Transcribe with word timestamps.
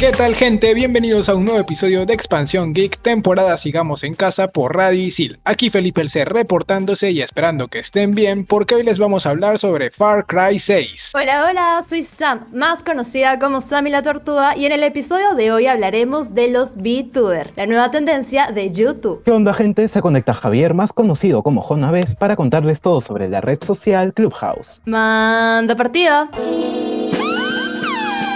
¿Qué 0.00 0.12
tal 0.12 0.34
gente? 0.34 0.72
Bienvenidos 0.72 1.28
a 1.28 1.34
un 1.34 1.44
nuevo 1.44 1.60
episodio 1.60 2.06
de 2.06 2.14
Expansión 2.14 2.72
Geek, 2.72 3.02
temporada 3.02 3.58
Sigamos 3.58 4.02
en 4.02 4.14
Casa 4.14 4.48
por 4.48 4.74
Radio 4.74 4.98
Isil. 4.98 5.38
Aquí 5.44 5.68
Felipe 5.68 6.00
El 6.00 6.08
C 6.08 6.24
reportándose 6.24 7.10
y 7.10 7.20
esperando 7.20 7.68
que 7.68 7.80
estén 7.80 8.14
bien 8.14 8.46
porque 8.46 8.76
hoy 8.76 8.82
les 8.82 8.98
vamos 8.98 9.26
a 9.26 9.28
hablar 9.28 9.58
sobre 9.58 9.90
Far 9.90 10.24
Cry 10.24 10.58
6. 10.58 11.10
Hola, 11.12 11.44
hola, 11.50 11.82
soy 11.86 12.04
Sam, 12.04 12.46
más 12.50 12.82
conocida 12.82 13.38
como 13.38 13.60
Sammy 13.60 13.90
la 13.90 14.00
Tortuga 14.00 14.56
y 14.56 14.64
en 14.64 14.72
el 14.72 14.84
episodio 14.84 15.34
de 15.34 15.52
hoy 15.52 15.66
hablaremos 15.66 16.34
de 16.34 16.50
los 16.50 16.76
VTuber, 16.76 17.50
la 17.56 17.66
nueva 17.66 17.90
tendencia 17.90 18.52
de 18.52 18.70
YouTube. 18.70 19.22
¿Qué 19.22 19.32
onda 19.32 19.52
gente? 19.52 19.86
Se 19.86 20.00
conecta 20.00 20.32
Javier, 20.32 20.72
más 20.72 20.94
conocido 20.94 21.42
como 21.42 21.60
Jonaves, 21.60 22.14
para 22.14 22.36
contarles 22.36 22.80
todo 22.80 23.02
sobre 23.02 23.28
la 23.28 23.42
red 23.42 23.58
social 23.62 24.14
Clubhouse. 24.14 24.80
Manda 24.86 25.76
partida. 25.76 26.30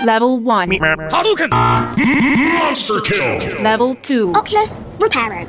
Level 0.05 0.39
1. 0.39 0.69
Hadouken! 1.11 1.49
Monster 2.59 3.01
kill! 3.01 3.63
Level 3.63 3.95
2. 3.95 4.33
Oculus 4.35 4.75
repairer. 5.01 5.47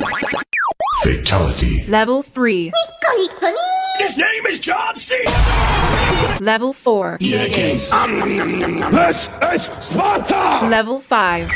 Fatality. 1.02 1.84
Level 1.88 2.22
3. 2.22 2.72
Nico, 2.72 3.52
His 3.98 4.16
name 4.16 4.46
is 4.48 4.58
John 4.60 4.94
C! 4.94 5.14
Level 6.40 6.72
4. 6.72 7.18
Yes. 7.20 7.90
This 7.90 9.30
is 9.52 9.70
Sparta! 9.84 10.66
Level 10.68 11.00
5. 11.00 11.50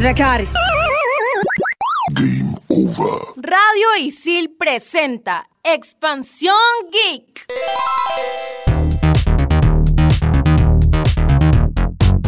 Dracaris. 0.00 0.54
Game 2.14 2.54
over. 2.70 3.18
Radio 3.36 3.88
Isil 4.00 4.48
presenta 4.58 5.44
Expansión 5.62 6.88
Geek. 6.90 7.44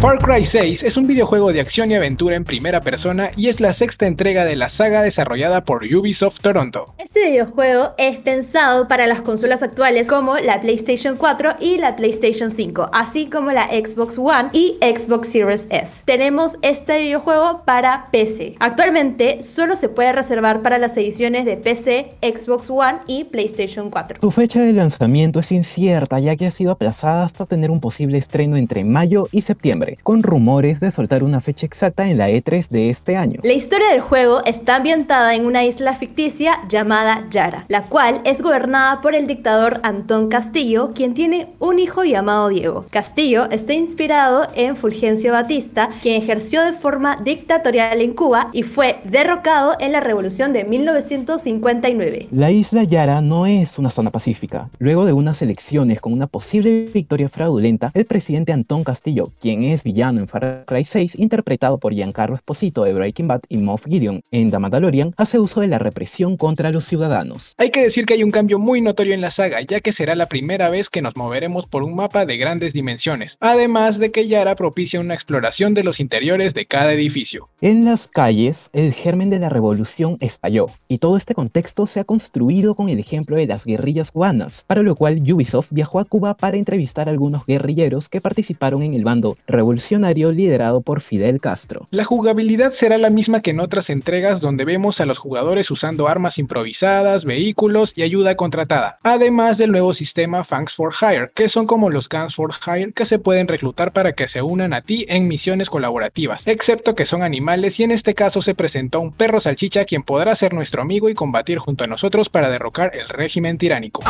Far 0.06 0.18
Cry 0.18 0.44
6 0.44 0.84
es 0.84 0.96
un 0.96 1.08
videojuego 1.08 1.52
de 1.52 1.58
acción 1.58 1.90
y 1.90 1.96
aventura 1.96 2.36
en 2.36 2.44
primera 2.44 2.80
persona 2.80 3.28
y 3.36 3.48
es 3.48 3.58
la 3.58 3.72
sexta 3.72 4.06
entrega 4.06 4.44
de 4.44 4.54
la 4.54 4.68
saga 4.68 5.02
desarrollada 5.02 5.64
por 5.64 5.82
Ubisoft 5.82 6.38
Toronto. 6.42 6.94
Este 6.98 7.24
videojuego 7.24 7.90
es 7.98 8.16
pensado 8.18 8.86
para 8.86 9.08
las 9.08 9.20
consolas 9.20 9.64
actuales 9.64 10.08
como 10.08 10.36
la 10.36 10.60
PlayStation 10.60 11.16
4 11.16 11.56
y 11.58 11.78
la 11.78 11.96
PlayStation 11.96 12.52
5, 12.52 12.90
así 12.92 13.26
como 13.26 13.50
la 13.50 13.66
Xbox 13.66 14.16
One 14.16 14.50
y 14.52 14.78
Xbox 14.80 15.26
Series 15.26 15.66
S. 15.70 16.04
Tenemos 16.04 16.56
este 16.62 17.00
videojuego 17.00 17.64
para 17.64 18.04
PC. 18.12 18.54
Actualmente 18.60 19.42
solo 19.42 19.74
se 19.74 19.88
puede 19.88 20.12
reservar 20.12 20.62
para 20.62 20.78
las 20.78 20.96
ediciones 20.96 21.44
de 21.46 21.56
PC, 21.56 22.14
Xbox 22.22 22.70
One 22.70 22.98
y 23.08 23.24
PlayStation 23.24 23.90
4. 23.90 24.20
Su 24.20 24.30
fecha 24.30 24.60
de 24.60 24.72
lanzamiento 24.72 25.40
es 25.40 25.50
incierta 25.50 26.20
ya 26.20 26.36
que 26.36 26.46
ha 26.46 26.52
sido 26.52 26.70
aplazada 26.70 27.24
hasta 27.24 27.44
tener 27.44 27.72
un 27.72 27.80
posible 27.80 28.18
estreno 28.18 28.56
entre 28.56 28.84
mayo 28.84 29.26
y 29.32 29.42
septiembre 29.42 29.95
con 30.02 30.22
rumores 30.22 30.80
de 30.80 30.90
soltar 30.90 31.24
una 31.24 31.40
fecha 31.40 31.66
exacta 31.66 32.08
en 32.08 32.18
la 32.18 32.30
E3 32.30 32.68
de 32.68 32.90
este 32.90 33.16
año. 33.16 33.40
La 33.42 33.52
historia 33.52 33.88
del 33.88 34.00
juego 34.00 34.44
está 34.44 34.76
ambientada 34.76 35.34
en 35.34 35.46
una 35.46 35.64
isla 35.64 35.94
ficticia 35.94 36.52
llamada 36.68 37.26
Yara, 37.30 37.64
la 37.68 37.84
cual 37.84 38.20
es 38.24 38.42
gobernada 38.42 39.00
por 39.00 39.14
el 39.14 39.26
dictador 39.26 39.80
Antón 39.82 40.28
Castillo, 40.28 40.90
quien 40.94 41.14
tiene 41.14 41.48
un 41.58 41.78
hijo 41.78 42.04
llamado 42.04 42.48
Diego. 42.48 42.86
Castillo 42.90 43.50
está 43.50 43.74
inspirado 43.74 44.46
en 44.54 44.76
Fulgencio 44.76 45.32
Batista, 45.32 45.90
quien 46.02 46.22
ejerció 46.22 46.62
de 46.64 46.72
forma 46.72 47.16
dictatorial 47.16 48.00
en 48.00 48.14
Cuba 48.14 48.50
y 48.52 48.62
fue 48.62 49.00
derrocado 49.04 49.74
en 49.80 49.92
la 49.92 50.00
Revolución 50.00 50.52
de 50.52 50.64
1959. 50.64 52.28
La 52.30 52.50
isla 52.50 52.84
Yara 52.84 53.20
no 53.20 53.46
es 53.46 53.78
una 53.78 53.90
zona 53.90 54.10
pacífica. 54.10 54.68
Luego 54.78 55.04
de 55.04 55.12
unas 55.12 55.42
elecciones 55.42 56.00
con 56.00 56.12
una 56.12 56.26
posible 56.26 56.90
victoria 56.92 57.28
fraudulenta, 57.28 57.90
el 57.94 58.04
presidente 58.04 58.52
Antón 58.52 58.84
Castillo, 58.84 59.30
quien 59.40 59.62
es 59.62 59.82
villano 59.86 60.18
en 60.18 60.26
Far 60.26 60.64
Cry 60.66 60.84
6, 60.84 61.14
interpretado 61.20 61.78
por 61.78 61.94
Giancarlo 61.94 62.34
Esposito 62.34 62.82
de 62.82 62.92
Breaking 62.92 63.28
Bad 63.28 63.42
y 63.48 63.58
Moff 63.58 63.86
Gideon 63.86 64.20
en 64.32 64.50
The 64.50 64.58
Mandalorian, 64.58 65.14
hace 65.16 65.38
uso 65.38 65.60
de 65.60 65.68
la 65.68 65.78
represión 65.78 66.36
contra 66.36 66.72
los 66.72 66.84
ciudadanos. 66.84 67.54
Hay 67.56 67.70
que 67.70 67.84
decir 67.84 68.04
que 68.04 68.14
hay 68.14 68.24
un 68.24 68.32
cambio 68.32 68.58
muy 68.58 68.80
notorio 68.80 69.14
en 69.14 69.20
la 69.20 69.30
saga, 69.30 69.60
ya 69.60 69.80
que 69.80 69.92
será 69.92 70.16
la 70.16 70.26
primera 70.26 70.70
vez 70.70 70.90
que 70.90 71.02
nos 71.02 71.14
moveremos 71.14 71.66
por 71.68 71.84
un 71.84 71.94
mapa 71.94 72.26
de 72.26 72.36
grandes 72.36 72.72
dimensiones, 72.72 73.36
además 73.38 73.98
de 73.98 74.10
que 74.10 74.26
Yara 74.26 74.56
propicia 74.56 74.98
una 74.98 75.14
exploración 75.14 75.72
de 75.72 75.84
los 75.84 76.00
interiores 76.00 76.52
de 76.52 76.66
cada 76.66 76.92
edificio. 76.92 77.48
En 77.60 77.84
las 77.84 78.08
calles, 78.08 78.70
el 78.72 78.92
germen 78.92 79.30
de 79.30 79.38
la 79.38 79.48
revolución 79.48 80.16
estalló, 80.18 80.66
y 80.88 80.98
todo 80.98 81.16
este 81.16 81.34
contexto 81.34 81.86
se 81.86 82.00
ha 82.00 82.04
construido 82.04 82.74
con 82.74 82.88
el 82.88 82.98
ejemplo 82.98 83.36
de 83.36 83.46
las 83.46 83.64
guerrillas 83.64 84.10
cubanas, 84.10 84.64
para 84.66 84.82
lo 84.82 84.96
cual 84.96 85.20
Ubisoft 85.32 85.68
viajó 85.70 86.00
a 86.00 86.04
Cuba 86.04 86.34
para 86.34 86.56
entrevistar 86.56 87.06
a 87.06 87.12
algunos 87.12 87.46
guerrilleros 87.46 88.08
que 88.08 88.20
participaron 88.20 88.82
en 88.82 88.94
el 88.94 89.04
bando 89.04 89.36
revolucionario 89.46 89.65
revolucionario 89.66 90.30
liderado 90.30 90.80
por 90.80 91.00
Fidel 91.00 91.40
Castro. 91.40 91.88
La 91.90 92.04
jugabilidad 92.04 92.72
será 92.72 92.98
la 92.98 93.10
misma 93.10 93.40
que 93.40 93.50
en 93.50 93.58
otras 93.58 93.90
entregas 93.90 94.40
donde 94.40 94.64
vemos 94.64 95.00
a 95.00 95.06
los 95.06 95.18
jugadores 95.18 95.72
usando 95.72 96.06
armas 96.06 96.38
improvisadas, 96.38 97.24
vehículos 97.24 97.92
y 97.96 98.02
ayuda 98.02 98.36
contratada, 98.36 98.98
además 99.02 99.58
del 99.58 99.72
nuevo 99.72 99.92
sistema 99.92 100.44
Fangs 100.44 100.72
for 100.72 100.94
Hire, 100.94 101.32
que 101.34 101.48
son 101.48 101.66
como 101.66 101.90
los 101.90 102.08
Guns 102.08 102.36
for 102.36 102.52
Hire 102.64 102.92
que 102.92 103.06
se 103.06 103.18
pueden 103.18 103.48
reclutar 103.48 103.92
para 103.92 104.12
que 104.12 104.28
se 104.28 104.40
unan 104.40 104.72
a 104.72 104.82
ti 104.82 105.04
en 105.08 105.26
misiones 105.26 105.68
colaborativas, 105.68 106.46
excepto 106.46 106.94
que 106.94 107.04
son 107.04 107.24
animales 107.24 107.80
y 107.80 107.82
en 107.82 107.90
este 107.90 108.14
caso 108.14 108.42
se 108.42 108.54
presentó 108.54 109.00
un 109.00 109.10
perro 109.10 109.40
salchicha 109.40 109.84
quien 109.84 110.04
podrá 110.04 110.36
ser 110.36 110.54
nuestro 110.54 110.80
amigo 110.80 111.08
y 111.08 111.14
combatir 111.14 111.58
junto 111.58 111.82
a 111.82 111.88
nosotros 111.88 112.28
para 112.28 112.50
derrocar 112.50 112.94
el 112.94 113.08
régimen 113.08 113.58
tiránico. 113.58 114.00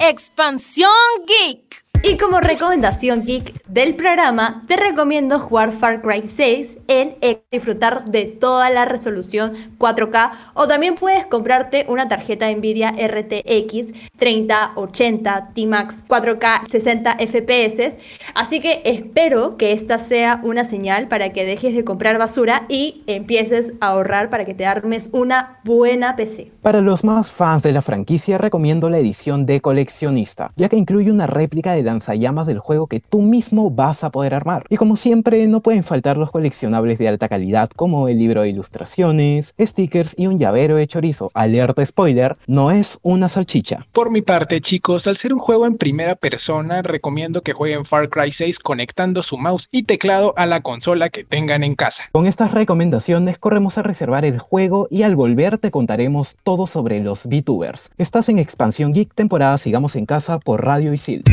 Expansión 0.00 0.90
Geek. 1.28 1.63
Y 2.06 2.18
como 2.18 2.38
recomendación 2.40 3.24
geek 3.24 3.64
del 3.66 3.96
programa, 3.96 4.62
te 4.68 4.76
recomiendo 4.76 5.38
jugar 5.38 5.72
Far 5.72 6.02
Cry 6.02 6.28
6 6.28 6.76
en 6.86 7.16
X, 7.22 7.38
disfrutar 7.50 8.04
de 8.04 8.26
toda 8.26 8.68
la 8.68 8.84
resolución 8.84 9.54
4K 9.78 10.32
o 10.52 10.68
también 10.68 10.96
puedes 10.96 11.24
comprarte 11.24 11.86
una 11.88 12.06
tarjeta 12.06 12.52
Nvidia 12.52 12.90
RTX 12.90 13.94
3080 14.18 15.52
T-Max 15.54 16.04
4K 16.06 16.66
60 16.66 17.16
FPS. 17.26 17.98
Así 18.34 18.60
que 18.60 18.82
espero 18.84 19.56
que 19.56 19.72
esta 19.72 19.96
sea 19.96 20.40
una 20.42 20.64
señal 20.64 21.08
para 21.08 21.32
que 21.32 21.46
dejes 21.46 21.74
de 21.74 21.84
comprar 21.84 22.18
basura 22.18 22.66
y 22.68 23.02
empieces 23.06 23.72
a 23.80 23.86
ahorrar 23.86 24.28
para 24.28 24.44
que 24.44 24.52
te 24.52 24.66
armes 24.66 25.08
una 25.12 25.58
buena 25.64 26.16
PC. 26.16 26.53
Para 26.64 26.80
los 26.80 27.04
más 27.04 27.30
fans 27.30 27.62
de 27.62 27.72
la 27.72 27.82
franquicia 27.82 28.38
recomiendo 28.38 28.88
la 28.88 28.96
edición 28.96 29.44
de 29.44 29.60
coleccionista, 29.60 30.50
ya 30.56 30.70
que 30.70 30.78
incluye 30.78 31.12
una 31.12 31.26
réplica 31.26 31.74
de 31.74 31.82
lanzallamas 31.82 32.46
del 32.46 32.58
juego 32.58 32.86
que 32.86 33.00
tú 33.00 33.20
mismo 33.20 33.70
vas 33.70 34.02
a 34.02 34.08
poder 34.08 34.32
armar. 34.32 34.64
Y 34.70 34.78
como 34.78 34.96
siempre, 34.96 35.46
no 35.46 35.60
pueden 35.60 35.84
faltar 35.84 36.16
los 36.16 36.30
coleccionables 36.30 36.98
de 36.98 37.08
alta 37.08 37.28
calidad 37.28 37.68
como 37.76 38.08
el 38.08 38.18
libro 38.18 38.40
de 38.40 38.48
ilustraciones, 38.48 39.54
stickers 39.60 40.14
y 40.16 40.26
un 40.26 40.38
llavero 40.38 40.76
de 40.76 40.86
chorizo. 40.86 41.30
Alerta 41.34 41.84
spoiler, 41.84 42.38
no 42.46 42.70
es 42.70 42.98
una 43.02 43.28
salchicha. 43.28 43.86
Por 43.92 44.10
mi 44.10 44.22
parte, 44.22 44.62
chicos, 44.62 45.06
al 45.06 45.18
ser 45.18 45.34
un 45.34 45.40
juego 45.40 45.66
en 45.66 45.76
primera 45.76 46.14
persona, 46.14 46.80
recomiendo 46.80 47.42
que 47.42 47.52
jueguen 47.52 47.84
Far 47.84 48.08
Cry 48.08 48.32
6 48.32 48.58
conectando 48.58 49.22
su 49.22 49.36
mouse 49.36 49.68
y 49.70 49.82
teclado 49.82 50.32
a 50.38 50.46
la 50.46 50.62
consola 50.62 51.10
que 51.10 51.24
tengan 51.24 51.62
en 51.62 51.74
casa. 51.74 52.04
Con 52.12 52.24
estas 52.24 52.52
recomendaciones 52.52 53.36
corremos 53.36 53.76
a 53.76 53.82
reservar 53.82 54.24
el 54.24 54.38
juego 54.38 54.88
y 54.90 55.02
al 55.02 55.14
volver 55.14 55.58
te 55.58 55.70
contaremos 55.70 56.38
todo 56.42 56.53
todo 56.54 56.66
sobre 56.68 57.00
los 57.00 57.26
VTubers. 57.26 57.90
Estás 57.98 58.28
en 58.28 58.38
Expansión 58.38 58.92
Geek, 58.92 59.12
temporada 59.12 59.58
Sigamos 59.58 59.96
en 59.96 60.06
Casa 60.06 60.38
por 60.38 60.64
Radio 60.64 60.92
Isil. 60.92 61.24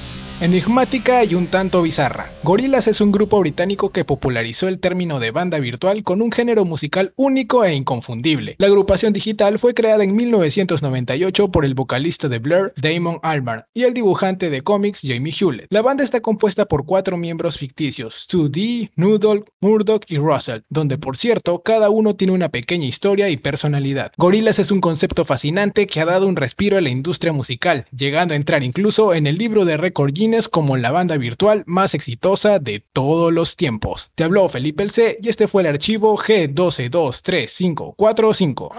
enigmática 0.42 1.24
y 1.24 1.36
un 1.36 1.46
tanto 1.46 1.84
bizarra. 1.84 2.26
Gorillaz 2.44 2.88
es 2.88 3.00
un 3.00 3.12
grupo 3.12 3.40
británico 3.40 3.92
que 3.92 4.04
popularizó 4.04 4.68
el 4.68 4.80
término 4.80 5.20
de 5.20 5.30
banda 5.30 5.60
virtual 5.60 6.04
con 6.04 6.20
un 6.20 6.32
género 6.32 6.66
musical 6.66 7.14
único 7.16 7.64
e 7.64 7.76
inconfundible. 7.76 8.56
La 8.58 8.66
agrupación 8.66 9.14
digital 9.14 9.60
fue 9.60 9.76
creada 9.76 10.04
en 10.04 10.16
1998 10.16 11.50
por 11.50 11.64
el 11.64 11.76
vocalista 11.76 12.28
de 12.28 12.40
Blur, 12.40 12.74
Damon 12.76 13.20
Albarn, 13.22 13.66
y 13.76 13.84
el 13.84 13.94
dibujante 13.94 14.50
de 14.50 14.64
cómics 14.64 15.02
Jamie 15.04 15.32
Hewlett. 15.40 15.68
La 15.70 15.84
banda 15.84 16.04
está 16.04 16.22
compuesta 16.22 16.66
por 16.66 16.88
cuatro 16.88 17.18
miembros 17.18 17.60
ficticios, 17.60 18.28
2D, 18.32 18.90
Noodle, 18.96 19.44
Murdoch 19.60 20.06
y 20.08 20.18
Russell, 20.18 20.62
donde 20.70 20.98
por 20.98 21.18
cierto, 21.18 21.62
cada 21.62 21.92
uno 21.92 22.16
tiene 22.16 22.34
una 22.34 22.50
pequeña 22.50 22.88
historia 22.88 23.30
y 23.30 23.38
personalidad. 23.38 24.12
Gorillaz 24.18 24.58
es 24.58 24.72
un 24.72 24.82
concepto 24.82 25.24
fascinante 25.24 25.86
que 25.86 26.02
ha 26.02 26.06
dado 26.06 26.26
un 26.26 26.36
respiro 26.36 26.80
a 26.80 26.82
la 26.82 26.90
industria 26.90 27.32
musical, 27.32 27.86
llegando 27.96 28.34
a 28.34 28.38
entrar 28.38 28.64
incluso 28.64 29.14
en 29.14 29.28
el 29.28 29.38
libro 29.38 29.66
de 29.66 29.78
récord 29.78 30.12
Guinness 30.12 30.31
como 30.50 30.78
la 30.78 30.92
banda 30.92 31.18
virtual 31.18 31.64
más 31.66 31.94
exitosa 31.94 32.60
de 32.60 32.82
todos 32.94 33.34
los 33.34 33.58
tiempos. 33.58 34.12
Te 34.16 34.24
habló 34.24 34.48
Felipe 34.50 34.84
El 34.84 34.92
C 34.92 35.18
y 35.22 35.28
este 35.30 35.48
fue 35.48 35.64
el 35.64 35.68
archivo 35.68 36.18
G12235545. 36.18 38.72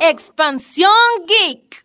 E 0.00 0.10
Expansión 0.10 0.90
Geek. 1.26 1.84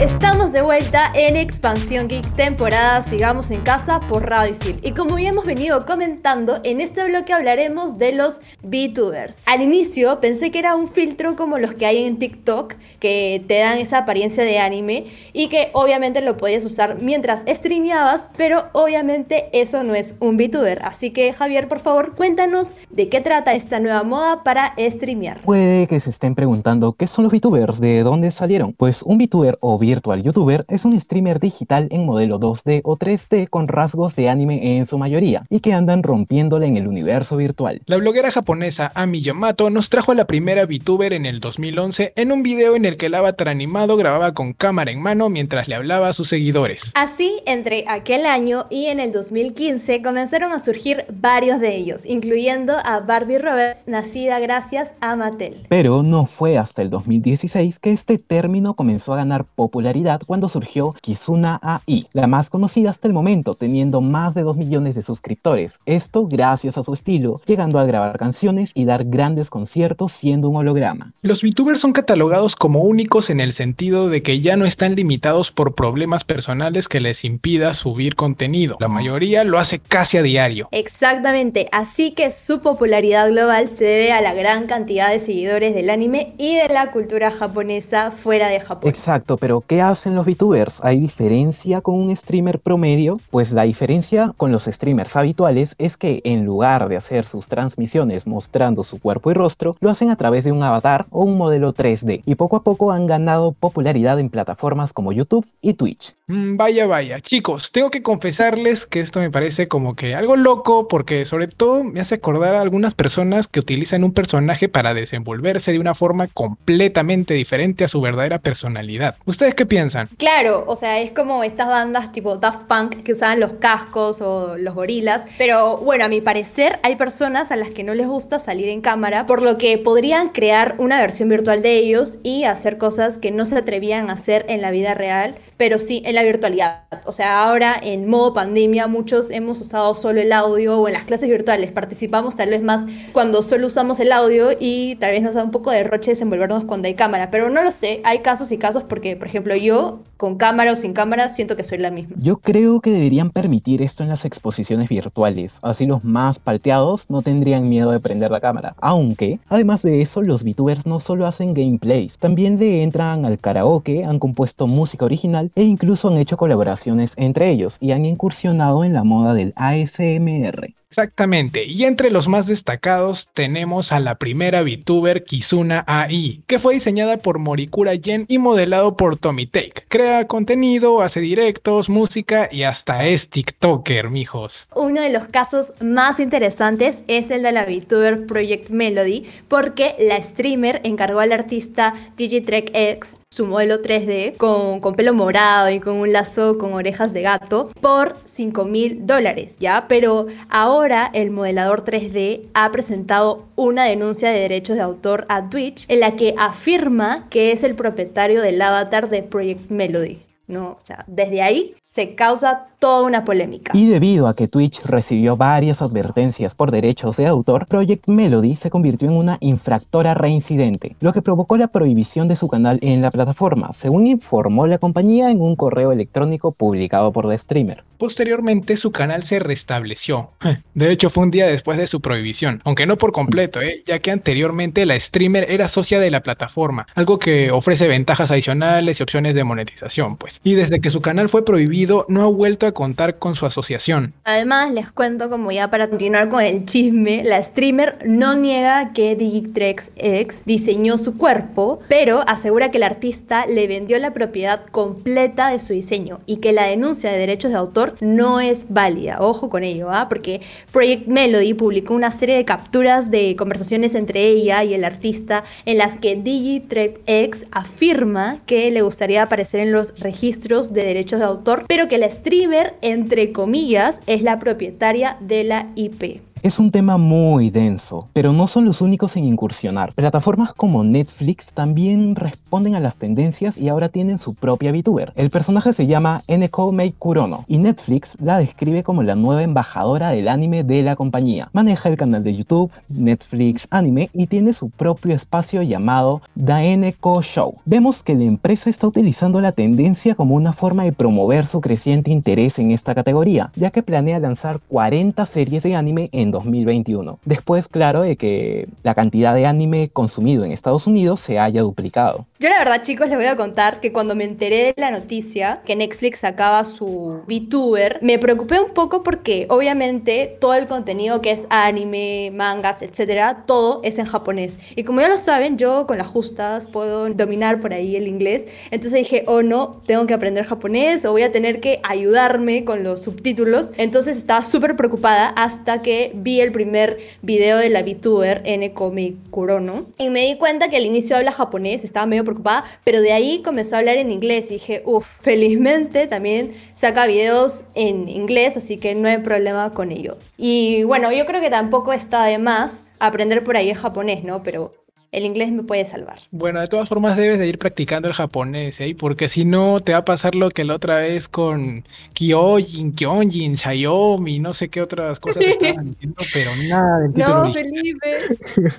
Estamos 0.00 0.52
de 0.52 0.62
vuelta 0.62 1.10
en 1.12 1.34
Expansión 1.34 2.06
Geek 2.06 2.24
temporada 2.36 3.02
Sigamos 3.02 3.50
en 3.50 3.62
Casa 3.62 3.98
por 3.98 4.30
Radio 4.30 4.52
Isil. 4.52 4.78
Y 4.84 4.92
como 4.92 5.18
ya 5.18 5.30
hemos 5.30 5.44
venido 5.44 5.84
comentando, 5.86 6.60
en 6.62 6.80
este 6.80 7.04
bloque 7.04 7.32
hablaremos 7.32 7.98
de 7.98 8.12
los 8.12 8.40
VTubers. 8.62 9.42
Al 9.44 9.60
inicio 9.60 10.20
pensé 10.20 10.52
que 10.52 10.60
era 10.60 10.76
un 10.76 10.86
filtro 10.86 11.34
como 11.34 11.58
los 11.58 11.74
que 11.74 11.84
hay 11.84 12.04
en 12.04 12.20
TikTok, 12.20 12.74
que 13.00 13.44
te 13.48 13.58
dan 13.58 13.78
esa 13.78 13.98
apariencia 13.98 14.44
de 14.44 14.60
anime 14.60 15.06
y 15.32 15.48
que 15.48 15.70
obviamente 15.72 16.20
lo 16.20 16.36
podías 16.36 16.64
usar 16.64 17.02
mientras 17.02 17.44
streameabas, 17.48 18.30
pero 18.36 18.66
obviamente 18.74 19.48
eso 19.52 19.82
no 19.82 19.96
es 19.96 20.14
un 20.20 20.36
VTuber. 20.36 20.80
Así 20.84 21.10
que 21.10 21.32
Javier, 21.32 21.66
por 21.66 21.80
favor, 21.80 22.14
cuéntanos 22.14 22.76
de 22.90 23.08
qué 23.08 23.20
trata 23.20 23.52
esta 23.52 23.80
nueva 23.80 24.04
moda 24.04 24.44
para 24.44 24.74
streamear. 24.78 25.40
Puede 25.40 25.88
que 25.88 25.98
se 25.98 26.10
estén 26.10 26.36
preguntando 26.36 26.92
qué 26.92 27.08
son 27.08 27.24
los 27.24 27.32
VTubers, 27.32 27.80
de 27.80 28.04
dónde 28.04 28.30
salieron. 28.30 28.74
Pues 28.74 29.02
un 29.02 29.18
VTuber 29.18 29.58
o 29.60 29.76
virtual 29.88 30.22
youtuber 30.22 30.66
es 30.68 30.84
un 30.84 31.00
streamer 31.00 31.40
digital 31.40 31.88
en 31.90 32.04
modelo 32.04 32.38
2D 32.38 32.82
o 32.84 32.98
3D 32.98 33.48
con 33.48 33.68
rasgos 33.68 34.14
de 34.16 34.28
anime 34.28 34.76
en 34.76 34.84
su 34.84 34.98
mayoría 34.98 35.44
y 35.48 35.60
que 35.60 35.72
andan 35.72 36.02
rompiéndole 36.02 36.66
en 36.66 36.76
el 36.76 36.86
universo 36.86 37.38
virtual. 37.38 37.80
La 37.86 37.96
bloguera 37.96 38.30
japonesa 38.30 38.92
Ami 38.94 39.22
Yamato 39.22 39.70
nos 39.70 39.88
trajo 39.88 40.12
a 40.12 40.14
la 40.14 40.26
primera 40.26 40.66
VTuber 40.66 41.14
en 41.14 41.24
el 41.24 41.40
2011 41.40 42.12
en 42.16 42.32
un 42.32 42.42
video 42.42 42.76
en 42.76 42.84
el 42.84 42.98
que 42.98 43.06
el 43.06 43.14
avatar 43.14 43.48
animado 43.48 43.96
grababa 43.96 44.34
con 44.34 44.52
cámara 44.52 44.90
en 44.90 45.00
mano 45.00 45.30
mientras 45.30 45.68
le 45.68 45.76
hablaba 45.76 46.08
a 46.08 46.12
sus 46.12 46.28
seguidores. 46.28 46.82
Así, 46.92 47.40
entre 47.46 47.86
aquel 47.88 48.26
año 48.26 48.66
y 48.68 48.86
en 48.86 49.00
el 49.00 49.10
2015 49.10 50.02
comenzaron 50.02 50.52
a 50.52 50.58
surgir 50.58 51.06
varios 51.10 51.60
de 51.60 51.74
ellos, 51.76 52.04
incluyendo 52.04 52.74
a 52.84 53.00
Barbie 53.00 53.38
Roberts, 53.38 53.84
nacida 53.86 54.38
gracias 54.38 54.94
a 55.00 55.16
Mattel. 55.16 55.66
Pero 55.70 56.02
no 56.02 56.26
fue 56.26 56.58
hasta 56.58 56.82
el 56.82 56.90
2016 56.90 57.78
que 57.78 57.92
este 57.92 58.18
término 58.18 58.74
comenzó 58.74 59.14
a 59.14 59.16
ganar 59.16 59.46
popularidad 59.46 59.77
cuando 60.26 60.48
surgió 60.48 60.94
Kizuna 61.00 61.60
AI, 61.62 62.08
la 62.12 62.26
más 62.26 62.50
conocida 62.50 62.90
hasta 62.90 63.06
el 63.06 63.14
momento, 63.14 63.54
teniendo 63.54 64.00
más 64.00 64.34
de 64.34 64.42
2 64.42 64.56
millones 64.56 64.96
de 64.96 65.02
suscriptores. 65.02 65.78
Esto 65.86 66.26
gracias 66.26 66.76
a 66.78 66.82
su 66.82 66.92
estilo, 66.92 67.40
llegando 67.46 67.78
a 67.78 67.84
grabar 67.84 68.18
canciones 68.18 68.72
y 68.74 68.84
dar 68.84 69.04
grandes 69.04 69.50
conciertos 69.50 70.12
siendo 70.12 70.48
un 70.48 70.56
holograma. 70.56 71.12
Los 71.22 71.42
VTubers 71.42 71.80
son 71.80 71.92
catalogados 71.92 72.56
como 72.56 72.80
únicos 72.80 73.30
en 73.30 73.40
el 73.40 73.52
sentido 73.52 74.08
de 74.08 74.22
que 74.22 74.40
ya 74.40 74.56
no 74.56 74.66
están 74.66 74.96
limitados 74.96 75.50
por 75.52 75.74
problemas 75.74 76.24
personales 76.24 76.88
que 76.88 77.00
les 77.00 77.24
impida 77.24 77.72
subir 77.74 78.16
contenido. 78.16 78.76
La 78.80 78.88
mayoría 78.88 79.44
lo 79.44 79.58
hace 79.58 79.78
casi 79.78 80.16
a 80.16 80.22
diario. 80.22 80.68
Exactamente, 80.72 81.68
así 81.70 82.10
que 82.10 82.32
su 82.32 82.60
popularidad 82.60 83.28
global 83.30 83.68
se 83.68 83.84
debe 83.84 84.12
a 84.12 84.20
la 84.20 84.34
gran 84.34 84.66
cantidad 84.66 85.10
de 85.10 85.20
seguidores 85.20 85.74
del 85.74 85.90
anime 85.90 86.34
y 86.36 86.56
de 86.56 86.68
la 86.68 86.90
cultura 86.90 87.30
japonesa 87.30 88.10
fuera 88.10 88.48
de 88.48 88.60
Japón. 88.60 88.90
Exacto, 88.90 89.36
pero 89.36 89.60
¿qué 89.68 89.82
hacen 89.82 90.14
los 90.14 90.26
VTubers? 90.26 90.80
¿Hay 90.82 90.98
diferencia 90.98 91.82
con 91.82 91.94
un 91.94 92.16
streamer 92.16 92.58
promedio? 92.58 93.20
Pues 93.30 93.52
la 93.52 93.64
diferencia 93.64 94.32
con 94.36 94.50
los 94.50 94.64
streamers 94.64 95.14
habituales 95.14 95.76
es 95.78 95.98
que 95.98 96.22
en 96.24 96.46
lugar 96.46 96.88
de 96.88 96.96
hacer 96.96 97.26
sus 97.26 97.48
transmisiones 97.48 98.26
mostrando 98.26 98.82
su 98.82 98.98
cuerpo 98.98 99.30
y 99.30 99.34
rostro, 99.34 99.76
lo 99.80 99.90
hacen 99.90 100.08
a 100.08 100.16
través 100.16 100.44
de 100.44 100.52
un 100.52 100.62
avatar 100.62 101.06
o 101.10 101.24
un 101.24 101.36
modelo 101.36 101.74
3D 101.74 102.22
y 102.24 102.34
poco 102.34 102.56
a 102.56 102.62
poco 102.62 102.92
han 102.92 103.06
ganado 103.06 103.52
popularidad 103.52 104.18
en 104.18 104.30
plataformas 104.30 104.94
como 104.94 105.12
YouTube 105.12 105.46
y 105.60 105.74
Twitch. 105.74 106.14
Mm, 106.28 106.56
vaya, 106.56 106.86
vaya. 106.86 107.20
Chicos, 107.20 107.70
tengo 107.70 107.90
que 107.90 108.02
confesarles 108.02 108.86
que 108.86 109.00
esto 109.00 109.20
me 109.20 109.30
parece 109.30 109.68
como 109.68 109.96
que 109.96 110.14
algo 110.14 110.36
loco 110.36 110.88
porque 110.88 111.26
sobre 111.26 111.48
todo 111.48 111.84
me 111.84 112.00
hace 112.00 112.16
acordar 112.16 112.54
a 112.54 112.62
algunas 112.62 112.94
personas 112.94 113.46
que 113.46 113.60
utilizan 113.60 114.02
un 114.02 114.12
personaje 114.12 114.68
para 114.68 114.94
desenvolverse 114.94 115.72
de 115.72 115.78
una 115.78 115.94
forma 115.94 116.26
completamente 116.28 117.34
diferente 117.34 117.84
a 117.84 117.88
su 117.88 118.00
verdadera 118.00 118.38
personalidad. 118.38 119.16
¿Ustedes 119.26 119.54
qué 119.58 119.66
piensan? 119.66 120.08
Claro, 120.16 120.64
o 120.68 120.76
sea, 120.76 121.00
es 121.00 121.10
como 121.10 121.42
estas 121.42 121.66
bandas 121.66 122.12
tipo 122.12 122.36
Daft 122.36 122.66
Punk 122.68 123.02
que 123.02 123.12
usaban 123.12 123.40
los 123.40 123.54
cascos 123.54 124.20
o 124.20 124.56
los 124.56 124.74
gorilas, 124.74 125.24
pero 125.36 125.78
bueno, 125.78 126.04
a 126.04 126.08
mi 126.08 126.20
parecer 126.20 126.78
hay 126.84 126.94
personas 126.94 127.50
a 127.50 127.56
las 127.56 127.70
que 127.70 127.82
no 127.82 127.92
les 127.92 128.06
gusta 128.06 128.38
salir 128.38 128.68
en 128.68 128.80
cámara, 128.80 129.26
por 129.26 129.42
lo 129.42 129.58
que 129.58 129.76
podrían 129.76 130.28
crear 130.28 130.76
una 130.78 131.00
versión 131.00 131.28
virtual 131.28 131.60
de 131.60 131.76
ellos 131.76 132.20
y 132.22 132.44
hacer 132.44 132.78
cosas 132.78 133.18
que 133.18 133.32
no 133.32 133.44
se 133.44 133.58
atrevían 133.58 134.10
a 134.10 134.12
hacer 134.12 134.46
en 134.48 134.62
la 134.62 134.70
vida 134.70 134.94
real 134.94 135.34
pero 135.58 135.78
sí 135.78 136.02
en 136.06 136.14
la 136.14 136.22
virtualidad. 136.22 136.84
O 137.04 137.12
sea, 137.12 137.42
ahora 137.42 137.78
en 137.82 138.08
modo 138.08 138.32
pandemia 138.32 138.86
muchos 138.86 139.30
hemos 139.30 139.60
usado 139.60 139.92
solo 139.94 140.22
el 140.22 140.32
audio 140.32 140.78
o 140.78 140.88
en 140.88 140.94
las 140.94 141.04
clases 141.04 141.28
virtuales 141.28 141.72
participamos 141.72 142.36
tal 142.36 142.48
vez 142.50 142.62
más 142.62 142.86
cuando 143.12 143.42
solo 143.42 143.66
usamos 143.66 144.00
el 144.00 144.12
audio 144.12 144.50
y 144.58 144.96
tal 144.96 145.10
vez 145.10 145.22
nos 145.22 145.34
da 145.34 145.44
un 145.44 145.50
poco 145.50 145.70
de 145.70 145.84
roche 145.84 146.12
desenvolvernos 146.12 146.64
cuando 146.64 146.88
hay 146.88 146.94
cámara, 146.94 147.30
pero 147.30 147.50
no 147.50 147.62
lo 147.62 147.70
sé, 147.70 148.00
hay 148.04 148.20
casos 148.20 148.52
y 148.52 148.58
casos 148.58 148.84
porque, 148.84 149.16
por 149.16 149.26
ejemplo, 149.26 149.54
yo 149.56 150.00
con 150.18 150.36
cámara 150.36 150.72
o 150.72 150.76
sin 150.76 150.92
cámara 150.92 151.28
siento 151.28 151.56
que 151.56 151.64
soy 151.64 151.78
la 151.78 151.92
misma. 151.92 152.16
Yo 152.18 152.38
creo 152.38 152.80
que 152.80 152.90
deberían 152.90 153.30
permitir 153.30 153.80
esto 153.80 154.02
en 154.02 154.08
las 154.08 154.24
exposiciones 154.24 154.88
virtuales, 154.88 155.58
así 155.62 155.86
los 155.86 156.04
más 156.04 156.40
palteados 156.40 157.08
no 157.08 157.22
tendrían 157.22 157.68
miedo 157.68 157.92
de 157.92 158.00
prender 158.00 158.32
la 158.32 158.40
cámara. 158.40 158.74
Aunque, 158.80 159.38
además 159.48 159.82
de 159.82 160.00
eso, 160.00 160.20
los 160.20 160.42
VTubers 160.42 160.86
no 160.86 160.98
solo 160.98 161.26
hacen 161.26 161.54
gameplays, 161.54 162.18
también 162.18 162.58
le 162.58 162.82
entran 162.82 163.24
al 163.24 163.38
karaoke, 163.38 164.04
han 164.04 164.18
compuesto 164.18 164.66
música 164.66 165.04
original 165.04 165.52
e 165.54 165.62
incluso 165.62 166.08
han 166.08 166.18
hecho 166.18 166.36
colaboraciones 166.36 167.12
entre 167.16 167.50
ellos 167.50 167.78
y 167.80 167.92
han 167.92 168.04
incursionado 168.04 168.82
en 168.82 168.92
la 168.92 169.04
moda 169.04 169.34
del 169.34 169.52
ASMR. 169.54 170.74
Exactamente, 170.90 171.66
y 171.66 171.84
entre 171.84 172.10
los 172.10 172.28
más 172.28 172.46
destacados 172.46 173.28
tenemos 173.34 173.92
a 173.92 174.00
la 174.00 174.14
primera 174.14 174.62
VTuber 174.62 175.22
Kizuna 175.22 175.84
AI, 175.86 176.42
que 176.46 176.58
fue 176.58 176.74
diseñada 176.74 177.18
por 177.18 177.38
Morikura 177.38 177.94
Yen 177.94 178.24
y 178.26 178.38
modelado 178.38 178.96
por 178.96 179.18
Tommy 179.18 179.46
Take. 179.46 179.84
Crea 179.88 180.26
contenido, 180.26 181.02
hace 181.02 181.20
directos, 181.20 181.90
música 181.90 182.48
y 182.50 182.62
hasta 182.62 183.04
es 183.04 183.28
TikToker, 183.28 184.10
mijos. 184.10 184.66
Uno 184.74 185.02
de 185.02 185.10
los 185.10 185.28
casos 185.28 185.74
más 185.82 186.20
interesantes 186.20 187.04
es 187.06 187.30
el 187.30 187.42
de 187.42 187.52
la 187.52 187.66
VTuber 187.66 188.26
Project 188.26 188.70
Melody, 188.70 189.26
porque 189.46 189.94
la 189.98 190.22
streamer 190.22 190.80
encargó 190.84 191.20
al 191.20 191.32
artista 191.32 191.92
Digitrek 192.16 192.70
X 192.72 193.18
su 193.30 193.46
modelo 193.46 193.82
3D 193.82 194.38
con, 194.38 194.80
con 194.80 194.94
pelo 194.94 195.12
morado 195.12 195.70
y 195.70 195.80
con 195.80 195.96
un 195.96 196.12
lazo 196.14 196.56
con 196.56 196.72
orejas 196.72 197.12
de 197.12 197.20
gato 197.20 197.68
por 197.82 198.16
5 198.24 198.64
mil 198.64 199.06
dólares, 199.06 199.58
¿ya? 199.60 199.84
Pero 199.86 200.26
ahora 200.48 200.77
el 201.12 201.32
modelador 201.32 201.84
3D 201.84 202.50
ha 202.54 202.70
presentado 202.70 203.48
una 203.56 203.84
denuncia 203.84 204.30
de 204.30 204.40
derechos 204.40 204.76
de 204.76 204.82
autor 204.82 205.26
a 205.28 205.50
Twitch 205.50 205.86
en 205.88 206.00
la 206.00 206.14
que 206.14 206.34
afirma 206.38 207.26
que 207.30 207.50
es 207.50 207.64
el 207.64 207.74
propietario 207.74 208.42
del 208.42 208.62
avatar 208.62 209.10
de 209.10 209.24
Project 209.24 209.70
Melody. 209.70 210.22
No, 210.46 210.76
o 210.80 210.84
sea, 210.84 211.04
desde 211.08 211.42
ahí 211.42 211.74
se 211.88 212.14
causa 212.14 212.66
toda 212.78 213.02
una 213.02 213.24
polémica. 213.24 213.72
Y 213.74 213.88
debido 213.88 214.28
a 214.28 214.36
que 214.36 214.46
Twitch 214.46 214.82
recibió 214.84 215.36
varias 215.36 215.82
advertencias 215.82 216.54
por 216.54 216.70
derechos 216.70 217.16
de 217.16 217.26
autor, 217.26 217.66
Project 217.66 218.08
Melody 218.08 218.56
se 218.56 218.70
convirtió 218.70 219.08
en 219.08 219.16
una 219.16 219.38
infractora 219.40 220.14
reincidente, 220.14 220.94
lo 221.00 221.12
que 221.12 221.22
provocó 221.22 221.56
la 221.56 221.68
prohibición 221.68 222.28
de 222.28 222.36
su 222.36 222.46
canal 222.46 222.78
en 222.82 223.00
la 223.00 223.10
plataforma, 223.10 223.72
según 223.72 224.06
informó 224.06 224.66
la 224.66 224.78
compañía 224.78 225.30
en 225.30 225.40
un 225.40 225.56
correo 225.56 225.90
electrónico 225.90 226.52
publicado 226.52 227.10
por 227.10 227.24
la 227.24 227.36
streamer. 227.36 227.82
Posteriormente 227.96 228.76
su 228.76 228.92
canal 228.92 229.24
se 229.24 229.40
restableció. 229.40 230.28
De 230.74 230.92
hecho 230.92 231.10
fue 231.10 231.24
un 231.24 231.30
día 231.32 231.46
después 231.46 231.78
de 231.78 231.86
su 231.86 232.00
prohibición, 232.00 232.60
aunque 232.64 232.86
no 232.86 232.96
por 232.96 233.12
completo, 233.12 233.60
¿eh? 233.60 233.82
ya 233.86 233.98
que 233.98 234.12
anteriormente 234.12 234.86
la 234.86 235.00
streamer 235.00 235.50
era 235.50 235.66
socia 235.66 235.98
de 235.98 236.10
la 236.10 236.22
plataforma, 236.22 236.86
algo 236.94 237.18
que 237.18 237.50
ofrece 237.50 237.88
ventajas 237.88 238.30
adicionales 238.30 239.00
y 239.00 239.02
opciones 239.02 239.34
de 239.34 239.42
monetización, 239.42 240.16
pues. 240.16 240.40
Y 240.44 240.54
desde 240.54 240.80
que 240.80 240.90
su 240.90 241.00
canal 241.00 241.28
fue 241.28 241.44
prohibido 241.44 241.77
no 242.08 242.22
ha 242.22 242.26
vuelto 242.26 242.66
a 242.66 242.72
contar 242.72 243.18
con 243.18 243.34
su 243.34 243.46
asociación. 243.46 244.12
Además, 244.24 244.72
les 244.72 244.90
cuento 244.90 245.30
como 245.30 245.52
ya 245.52 245.70
para 245.70 245.88
continuar 245.88 246.28
con 246.28 246.42
el 246.42 246.66
chisme, 246.66 247.22
la 247.24 247.42
streamer 247.42 247.98
no 248.04 248.34
niega 248.34 248.92
que 248.92 249.14
Digitrex 249.14 249.92
X 249.96 250.42
diseñó 250.44 250.98
su 250.98 251.16
cuerpo, 251.16 251.80
pero 251.88 252.22
asegura 252.26 252.70
que 252.70 252.78
el 252.78 252.82
artista 252.82 253.46
le 253.46 253.66
vendió 253.66 253.98
la 253.98 254.12
propiedad 254.12 254.64
completa 254.66 255.50
de 255.50 255.58
su 255.58 255.72
diseño 255.72 256.18
y 256.26 256.36
que 256.36 256.52
la 256.52 256.64
denuncia 256.64 257.10
de 257.10 257.18
derechos 257.18 257.52
de 257.52 257.58
autor 257.58 257.94
no 258.00 258.40
es 258.40 258.66
válida. 258.68 259.18
Ojo 259.20 259.48
con 259.48 259.62
ello, 259.62 259.88
¿ah? 259.90 260.08
porque 260.08 260.40
Project 260.72 261.06
Melody 261.06 261.54
publicó 261.54 261.94
una 261.94 262.12
serie 262.12 262.36
de 262.36 262.44
capturas 262.44 263.10
de 263.10 263.36
conversaciones 263.36 263.94
entre 263.94 264.24
ella 264.24 264.64
y 264.64 264.74
el 264.74 264.84
artista 264.84 265.44
en 265.64 265.78
las 265.78 265.96
que 265.98 266.16
Digitrex 266.16 267.00
X 267.06 267.46
afirma 267.52 268.38
que 268.46 268.70
le 268.70 268.82
gustaría 268.82 269.22
aparecer 269.22 269.60
en 269.60 269.72
los 269.72 269.98
registros 269.98 270.72
de 270.72 270.84
derechos 270.84 271.20
de 271.20 271.26
autor, 271.26 271.67
pero 271.68 271.86
que 271.86 271.98
la 271.98 272.10
streamer, 272.10 272.74
entre 272.82 273.32
comillas, 273.32 274.00
es 274.06 274.22
la 274.22 274.40
propietaria 274.40 275.16
de 275.20 275.44
la 275.44 275.68
IP. 275.76 276.20
Es 276.48 276.58
un 276.58 276.70
tema 276.70 276.96
muy 276.96 277.50
denso, 277.50 278.06
pero 278.14 278.32
no 278.32 278.46
son 278.46 278.64
los 278.64 278.80
únicos 278.80 279.16
en 279.16 279.26
incursionar. 279.26 279.92
Plataformas 279.92 280.54
como 280.54 280.82
Netflix 280.82 281.52
también 281.52 282.14
responden 282.14 282.74
a 282.74 282.80
las 282.80 282.96
tendencias 282.96 283.58
y 283.58 283.68
ahora 283.68 283.90
tienen 283.90 284.16
su 284.16 284.32
propia 284.32 284.72
VTuber. 284.72 285.12
El 285.14 285.28
personaje 285.28 285.74
se 285.74 285.86
llama 285.86 286.22
Eneko 286.26 286.72
Mei 286.72 286.92
Kurono 286.92 287.44
y 287.48 287.58
Netflix 287.58 288.16
la 288.18 288.38
describe 288.38 288.82
como 288.82 289.02
la 289.02 289.14
nueva 289.14 289.42
embajadora 289.42 290.08
del 290.08 290.26
anime 290.26 290.64
de 290.64 290.82
la 290.82 290.96
compañía. 290.96 291.50
Maneja 291.52 291.90
el 291.90 291.98
canal 291.98 292.24
de 292.24 292.34
YouTube, 292.34 292.72
Netflix 292.88 293.68
Anime 293.68 294.08
y 294.14 294.26
tiene 294.26 294.54
su 294.54 294.70
propio 294.70 295.14
espacio 295.14 295.60
llamado 295.60 296.22
The 296.42 296.72
Eneko 296.72 297.20
Show. 297.20 297.56
Vemos 297.66 298.02
que 298.02 298.14
la 298.14 298.24
empresa 298.24 298.70
está 298.70 298.86
utilizando 298.86 299.42
la 299.42 299.52
tendencia 299.52 300.14
como 300.14 300.34
una 300.34 300.54
forma 300.54 300.84
de 300.84 300.92
promover 300.94 301.46
su 301.46 301.60
creciente 301.60 302.10
interés 302.10 302.58
en 302.58 302.70
esta 302.70 302.94
categoría, 302.94 303.52
ya 303.54 303.70
que 303.70 303.82
planea 303.82 304.18
lanzar 304.18 304.60
40 304.68 305.26
series 305.26 305.62
de 305.62 305.76
anime 305.76 306.08
en 306.10 306.37
2021. 306.44 307.18
Después, 307.24 307.68
claro, 307.68 308.02
de 308.02 308.16
que 308.16 308.68
la 308.82 308.94
cantidad 308.94 309.34
de 309.34 309.46
anime 309.46 309.90
consumido 309.90 310.44
en 310.44 310.52
Estados 310.52 310.86
Unidos 310.86 311.20
se 311.20 311.38
haya 311.38 311.62
duplicado. 311.62 312.26
Yo 312.40 312.48
la 312.48 312.60
verdad, 312.60 312.82
chicos, 312.82 313.08
les 313.08 313.18
voy 313.18 313.26
a 313.26 313.34
contar 313.34 313.80
que 313.80 313.92
cuando 313.92 314.14
me 314.14 314.22
enteré 314.22 314.66
de 314.66 314.74
la 314.76 314.92
noticia 314.92 315.60
que 315.66 315.74
Netflix 315.74 316.20
sacaba 316.20 316.62
su 316.62 317.24
VTuber, 317.26 317.98
me 318.00 318.16
preocupé 318.20 318.60
un 318.60 318.70
poco 318.70 319.02
porque 319.02 319.46
obviamente 319.50 320.36
todo 320.40 320.54
el 320.54 320.68
contenido 320.68 321.20
que 321.20 321.32
es 321.32 321.48
anime, 321.50 322.30
mangas, 322.32 322.82
etcétera, 322.82 323.42
todo 323.44 323.80
es 323.82 323.98
en 323.98 324.06
japonés. 324.06 324.60
Y 324.76 324.84
como 324.84 325.00
ya 325.00 325.08
lo 325.08 325.16
saben, 325.16 325.58
yo 325.58 325.88
con 325.88 325.98
las 325.98 326.06
justas 326.06 326.66
puedo 326.66 327.12
dominar 327.12 327.60
por 327.60 327.72
ahí 327.72 327.96
el 327.96 328.06
inglés. 328.06 328.46
Entonces 328.70 329.00
dije, 329.00 329.24
oh 329.26 329.42
no, 329.42 329.76
tengo 329.84 330.06
que 330.06 330.14
aprender 330.14 330.44
japonés 330.44 331.04
o 331.06 331.10
voy 331.10 331.22
a 331.22 331.32
tener 331.32 331.58
que 331.58 331.80
ayudarme 331.82 332.64
con 332.64 332.84
los 332.84 333.02
subtítulos. 333.02 333.72
Entonces 333.78 334.16
estaba 334.16 334.42
súper 334.42 334.76
preocupada 334.76 335.30
hasta 335.30 335.82
que 335.82 336.12
vi 336.14 336.40
el 336.40 336.52
primer 336.52 336.98
video 337.20 337.58
de 337.58 337.68
la 337.68 337.82
VTuber 337.82 338.42
N 338.44 338.72
Kurono 338.72 339.86
y 339.98 340.10
me 340.10 340.24
di 340.24 340.36
cuenta 340.36 340.68
que 340.68 340.76
al 340.76 340.86
inicio 340.86 341.16
habla 341.16 341.32
japonés, 341.32 341.82
estaba 341.82 342.06
medio 342.06 342.27
preocupada, 342.28 342.64
pero 342.84 343.00
de 343.00 343.12
ahí 343.12 343.42
comenzó 343.42 343.76
a 343.76 343.78
hablar 343.80 343.96
en 343.96 344.10
inglés 344.10 344.50
y 344.50 344.54
dije, 344.54 344.82
uff, 344.84 345.06
felizmente 345.20 346.06
también 346.06 346.54
saca 346.74 347.06
videos 347.06 347.64
en 347.74 348.08
inglés, 348.08 348.56
así 348.56 348.76
que 348.76 348.94
no 348.94 349.08
hay 349.08 349.18
problema 349.18 349.72
con 349.74 349.92
ello. 349.92 350.18
Y 350.36 350.84
bueno, 350.84 351.12
yo 351.12 351.26
creo 351.26 351.40
que 351.40 351.50
tampoco 351.50 351.92
está 351.92 352.24
de 352.24 352.38
más 352.38 352.82
aprender 353.00 353.44
por 353.44 353.56
ahí 353.56 353.70
el 353.70 353.76
japonés, 353.76 354.24
¿no? 354.24 354.42
Pero 354.42 354.74
el 355.10 355.24
inglés 355.24 355.52
me 355.52 355.62
puede 355.62 355.84
salvar. 355.84 356.18
Bueno, 356.30 356.60
de 356.60 356.68
todas 356.68 356.88
formas 356.88 357.16
debes 357.16 357.38
de 357.38 357.48
ir 357.48 357.58
practicando 357.58 358.08
el 358.08 358.14
japonés, 358.14 358.78
¿eh? 358.80 358.94
Porque 358.98 359.28
si 359.28 359.44
no 359.44 359.80
te 359.80 359.92
va 359.92 359.98
a 359.98 360.04
pasar 360.04 360.34
lo 360.34 360.50
que 360.50 360.64
la 360.64 360.74
otra 360.74 360.98
vez 360.98 361.28
con 361.28 361.84
Kyojin, 362.14 362.94
Kyojin, 362.94 363.56
Xiaomi, 363.56 364.38
no 364.38 364.52
sé 364.54 364.68
qué 364.68 364.82
otras 364.82 365.18
cosas 365.18 365.44
estaban 365.46 365.90
diciendo, 365.90 366.22
pero 366.32 366.50
nada 366.68 367.00
del 367.00 367.14
título 367.14 367.44
No. 367.46 367.52
Felipe. 367.52 368.16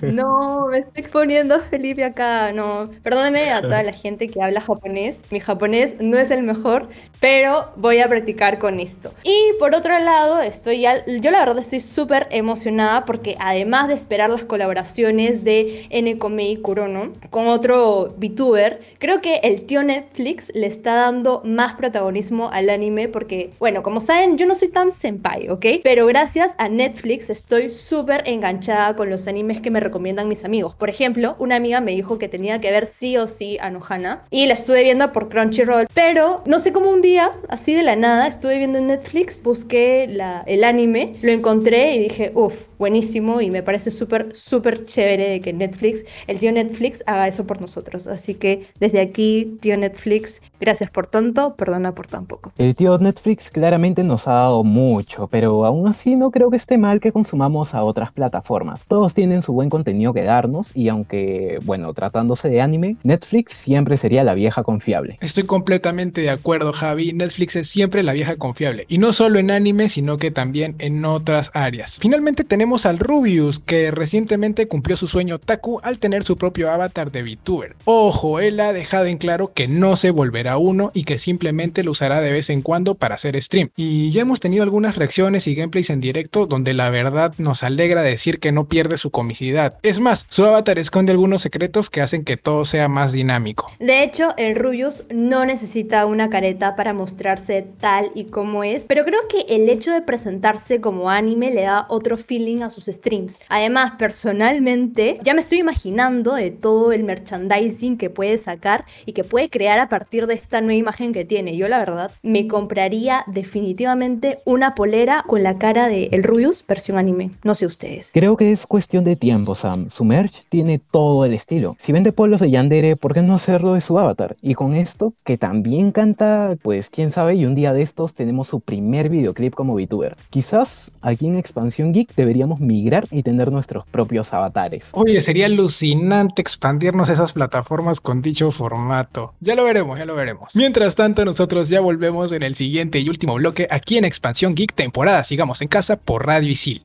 No, 0.02 0.66
me 0.68 0.78
estoy 0.78 1.00
exponiendo 1.00 1.60
Felipe 1.60 2.04
acá. 2.04 2.52
No, 2.52 2.90
perdóneme 3.02 3.50
a 3.50 3.62
toda 3.62 3.82
la 3.82 3.92
gente 3.92 4.28
que 4.28 4.42
habla 4.42 4.60
japonés. 4.60 5.24
Mi 5.30 5.40
japonés 5.40 5.96
no 6.00 6.16
es 6.16 6.30
el 6.30 6.42
mejor, 6.42 6.88
pero 7.20 7.68
voy 7.76 7.98
a 7.98 8.08
practicar 8.08 8.58
con 8.58 8.80
esto. 8.80 9.12
Y 9.22 9.52
por 9.58 9.74
otro 9.74 9.98
lado, 9.98 10.40
estoy 10.40 10.80
ya, 10.80 11.04
yo 11.06 11.30
la 11.30 11.40
verdad 11.40 11.58
estoy 11.58 11.80
súper 11.80 12.26
emocionada 12.30 13.04
porque 13.04 13.36
además 13.38 13.88
de 13.88 13.94
esperar 13.94 14.30
las 14.30 14.44
colaboraciones 14.44 15.44
de 15.44 15.86
Nekomei 15.90 16.56
Kurono 16.56 17.12
con 17.30 17.46
otro 17.46 18.14
VTuber, 18.16 18.80
creo 18.98 19.20
que 19.20 19.36
el 19.42 19.66
tío 19.66 19.82
Netflix 19.82 20.50
le 20.54 20.66
está 20.66 20.94
dando 20.94 21.42
más 21.44 21.74
protagonismo 21.74 22.50
al 22.52 22.70
anime 22.70 23.08
porque, 23.08 23.50
bueno, 23.58 23.82
como 23.82 24.00
saben, 24.00 24.38
yo 24.38 24.46
no 24.46 24.54
soy 24.54 24.68
tan 24.68 24.92
senpai, 24.92 25.48
¿ok? 25.50 25.66
Pero 25.84 26.06
gracias 26.06 26.54
a 26.58 26.68
Netflix 26.68 27.30
estoy 27.30 27.70
súper 27.70 28.22
enganchada 28.26 28.96
con 28.96 29.10
los 29.10 29.26
animes 29.26 29.60
que 29.60 29.70
me 29.70 29.80
recomiendan 29.80 30.28
mis 30.28 30.44
amigos. 30.44 30.74
Por 30.74 30.88
ejemplo, 30.88 31.36
una 31.38 31.56
amiga 31.56 31.80
me 31.80 31.92
dijo 31.92 32.18
que 32.18 32.28
tenía 32.28 32.60
que 32.60 32.70
ver 32.70 32.86
sí 32.86 33.16
o 33.16 33.26
sí 33.26 33.58
a 33.60 33.70
Nohana 33.70 34.22
y 34.30 34.46
la 34.46 34.54
estuve 34.54 34.82
viendo 34.82 35.12
por 35.12 35.28
Crunchyroll, 35.28 35.86
pero 35.92 36.42
no 36.46 36.58
sé 36.58 36.72
cómo 36.72 36.90
un 36.90 37.02
día, 37.02 37.09
así 37.18 37.74
de 37.74 37.82
la 37.82 37.96
nada, 37.96 38.26
estuve 38.26 38.58
viendo 38.58 38.78
en 38.78 38.88
Netflix, 38.88 39.42
busqué 39.42 40.06
la, 40.08 40.42
el 40.46 40.64
anime, 40.64 41.14
lo 41.22 41.32
encontré 41.32 41.94
y 41.94 41.98
dije, 41.98 42.32
uff, 42.34 42.62
buenísimo 42.78 43.40
y 43.40 43.50
me 43.50 43.62
parece 43.62 43.90
súper, 43.90 44.34
súper 44.34 44.84
chévere 44.84 45.28
de 45.28 45.40
que 45.40 45.52
Netflix, 45.52 46.04
el 46.26 46.38
tío 46.38 46.50
Netflix 46.50 47.02
haga 47.06 47.28
eso 47.28 47.46
por 47.46 47.60
nosotros. 47.60 48.06
Así 48.06 48.34
que 48.34 48.66
desde 48.80 49.00
aquí, 49.00 49.58
tío 49.60 49.76
Netflix, 49.76 50.40
gracias 50.60 50.90
por 50.90 51.06
tanto, 51.06 51.54
perdona 51.56 51.94
por 51.94 52.06
tan 52.06 52.26
poco. 52.26 52.52
El 52.56 52.74
tío 52.74 52.98
Netflix 52.98 53.50
claramente 53.50 54.02
nos 54.02 54.26
ha 54.28 54.32
dado 54.32 54.64
mucho, 54.64 55.26
pero 55.28 55.64
aún 55.64 55.88
así 55.88 56.16
no 56.16 56.30
creo 56.30 56.50
que 56.50 56.56
esté 56.56 56.78
mal 56.78 57.00
que 57.00 57.12
consumamos 57.12 57.74
a 57.74 57.82
otras 57.84 58.12
plataformas. 58.12 58.84
Todos 58.86 59.14
tienen 59.14 59.42
su 59.42 59.52
buen 59.52 59.68
contenido 59.68 60.12
que 60.12 60.22
darnos 60.22 60.74
y 60.74 60.88
aunque, 60.88 61.58
bueno, 61.64 61.92
tratándose 61.92 62.48
de 62.48 62.60
anime, 62.60 62.96
Netflix 63.02 63.52
siempre 63.52 63.96
sería 63.96 64.24
la 64.24 64.34
vieja 64.34 64.62
confiable. 64.62 65.18
Estoy 65.20 65.44
completamente 65.44 66.22
de 66.22 66.30
acuerdo, 66.30 66.72
Javi. 66.72 66.99
Netflix 67.12 67.56
es 67.56 67.68
siempre 67.68 68.02
la 68.02 68.12
vieja 68.12 68.36
confiable. 68.36 68.86
Y 68.88 68.98
no 68.98 69.12
solo 69.12 69.38
en 69.38 69.50
anime, 69.50 69.88
sino 69.88 70.16
que 70.16 70.30
también 70.30 70.74
en 70.78 71.04
otras 71.04 71.50
áreas. 71.54 71.96
Finalmente 72.00 72.44
tenemos 72.44 72.86
al 72.86 72.98
Rubius, 72.98 73.58
que 73.58 73.90
recientemente 73.90 74.68
cumplió 74.68 74.96
su 74.96 75.08
sueño 75.08 75.38
Taku 75.38 75.80
al 75.82 75.98
tener 75.98 76.24
su 76.24 76.36
propio 76.36 76.70
avatar 76.70 77.10
de 77.10 77.22
VTuber. 77.22 77.76
Ojo, 77.84 78.40
él 78.40 78.60
ha 78.60 78.72
dejado 78.72 79.06
en 79.06 79.18
claro 79.18 79.52
que 79.52 79.68
no 79.68 79.96
se 79.96 80.10
volverá 80.10 80.58
uno 80.58 80.90
y 80.94 81.04
que 81.04 81.18
simplemente 81.18 81.84
lo 81.84 81.92
usará 81.92 82.20
de 82.20 82.32
vez 82.32 82.50
en 82.50 82.62
cuando 82.62 82.94
para 82.94 83.14
hacer 83.14 83.40
stream. 83.40 83.70
Y 83.76 84.10
ya 84.12 84.22
hemos 84.22 84.40
tenido 84.40 84.62
algunas 84.62 84.96
reacciones 84.96 85.46
y 85.46 85.54
gameplays 85.54 85.90
en 85.90 86.00
directo 86.00 86.46
donde 86.46 86.74
la 86.74 86.90
verdad 86.90 87.34
nos 87.38 87.62
alegra 87.62 88.02
decir 88.02 88.40
que 88.40 88.52
no 88.52 88.66
pierde 88.66 88.96
su 88.96 89.10
comicidad. 89.10 89.78
Es 89.82 90.00
más, 90.00 90.26
su 90.28 90.44
avatar 90.44 90.78
esconde 90.78 91.12
algunos 91.12 91.42
secretos 91.42 91.90
que 91.90 92.00
hacen 92.00 92.24
que 92.24 92.36
todo 92.36 92.64
sea 92.64 92.88
más 92.88 93.12
dinámico. 93.12 93.70
De 93.78 94.02
hecho, 94.02 94.28
el 94.36 94.56
Rubius 94.56 95.04
no 95.10 95.44
necesita 95.44 96.06
una 96.06 96.30
careta 96.30 96.76
para 96.76 96.89
mostrarse 96.92 97.66
tal 97.80 98.10
y 98.14 98.24
como 98.24 98.64
es, 98.64 98.86
pero 98.86 99.04
creo 99.04 99.20
que 99.28 99.54
el 99.54 99.68
hecho 99.68 99.92
de 99.92 100.02
presentarse 100.02 100.80
como 100.80 101.10
anime 101.10 101.50
le 101.50 101.62
da 101.62 101.86
otro 101.88 102.16
feeling 102.16 102.62
a 102.62 102.70
sus 102.70 102.86
streams. 102.86 103.40
Además, 103.48 103.92
personalmente, 103.98 105.18
ya 105.22 105.34
me 105.34 105.40
estoy 105.40 105.58
imaginando 105.58 106.34
de 106.34 106.50
todo 106.50 106.92
el 106.92 107.04
merchandising 107.04 107.96
que 107.96 108.10
puede 108.10 108.38
sacar 108.38 108.84
y 109.06 109.12
que 109.12 109.24
puede 109.24 109.48
crear 109.48 109.78
a 109.78 109.88
partir 109.88 110.26
de 110.26 110.34
esta 110.34 110.60
nueva 110.60 110.74
imagen 110.74 111.12
que 111.12 111.24
tiene. 111.24 111.56
Yo, 111.56 111.68
la 111.68 111.78
verdad, 111.78 112.10
me 112.22 112.46
compraría 112.46 113.24
definitivamente 113.26 114.38
una 114.44 114.74
polera 114.74 115.24
con 115.26 115.42
la 115.42 115.58
cara 115.58 115.88
de 115.88 116.08
el 116.12 116.22
Rubius 116.22 116.64
versión 116.66 116.98
anime. 116.98 117.30
No 117.44 117.54
sé 117.54 117.66
ustedes. 117.66 118.10
Creo 118.12 118.36
que 118.36 118.52
es 118.52 118.66
cuestión 118.66 119.04
de 119.04 119.16
tiempo, 119.16 119.54
Sam. 119.54 119.90
Su 119.90 120.04
merch 120.04 120.44
tiene 120.48 120.78
todo 120.78 121.24
el 121.24 121.32
estilo. 121.32 121.76
Si 121.78 121.92
vende 121.92 122.12
polos 122.12 122.40
de 122.40 122.50
Yandere, 122.50 122.96
¿por 122.96 123.14
qué 123.14 123.22
no 123.22 123.34
hacerlo 123.34 123.74
de 123.74 123.80
su 123.80 123.98
avatar? 123.98 124.36
Y 124.42 124.54
con 124.54 124.74
esto, 124.74 125.14
que 125.24 125.38
también 125.38 125.92
canta, 125.92 126.56
pues 126.80 126.88
quién 126.88 127.10
sabe, 127.10 127.34
y 127.34 127.44
un 127.44 127.54
día 127.54 127.74
de 127.74 127.82
estos 127.82 128.14
tenemos 128.14 128.48
su 128.48 128.60
primer 128.60 129.10
videoclip 129.10 129.52
como 129.52 129.74
VTuber. 129.74 130.16
Quizás 130.30 130.90
aquí 131.02 131.26
en 131.26 131.36
Expansión 131.36 131.92
Geek 131.92 132.14
deberíamos 132.14 132.58
migrar 132.58 133.06
y 133.10 133.22
tener 133.22 133.52
nuestros 133.52 133.84
propios 133.84 134.32
avatares. 134.32 134.88
Oye, 134.94 135.20
sería 135.20 135.44
alucinante 135.44 136.40
expandirnos 136.40 137.10
esas 137.10 137.34
plataformas 137.34 138.00
con 138.00 138.22
dicho 138.22 138.50
formato. 138.50 139.34
Ya 139.40 139.56
lo 139.56 139.64
veremos, 139.64 139.98
ya 139.98 140.06
lo 140.06 140.14
veremos. 140.14 140.56
Mientras 140.56 140.94
tanto, 140.94 141.22
nosotros 141.22 141.68
ya 141.68 141.82
volvemos 141.82 142.32
en 142.32 142.42
el 142.42 142.56
siguiente 142.56 142.98
y 142.98 143.10
último 143.10 143.34
bloque 143.34 143.68
aquí 143.70 143.98
en 143.98 144.06
Expansión 144.06 144.54
Geek 144.54 144.72
temporada 144.72 145.22
Sigamos 145.24 145.60
en 145.60 145.68
casa 145.68 145.96
por 145.96 146.24
Radio 146.24 146.50
Isil. 146.50 146.82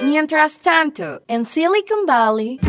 Mientras 0.00 0.60
tanto, 0.60 1.22
en 1.26 1.44
Silicon 1.44 2.06
Valley, 2.06 2.60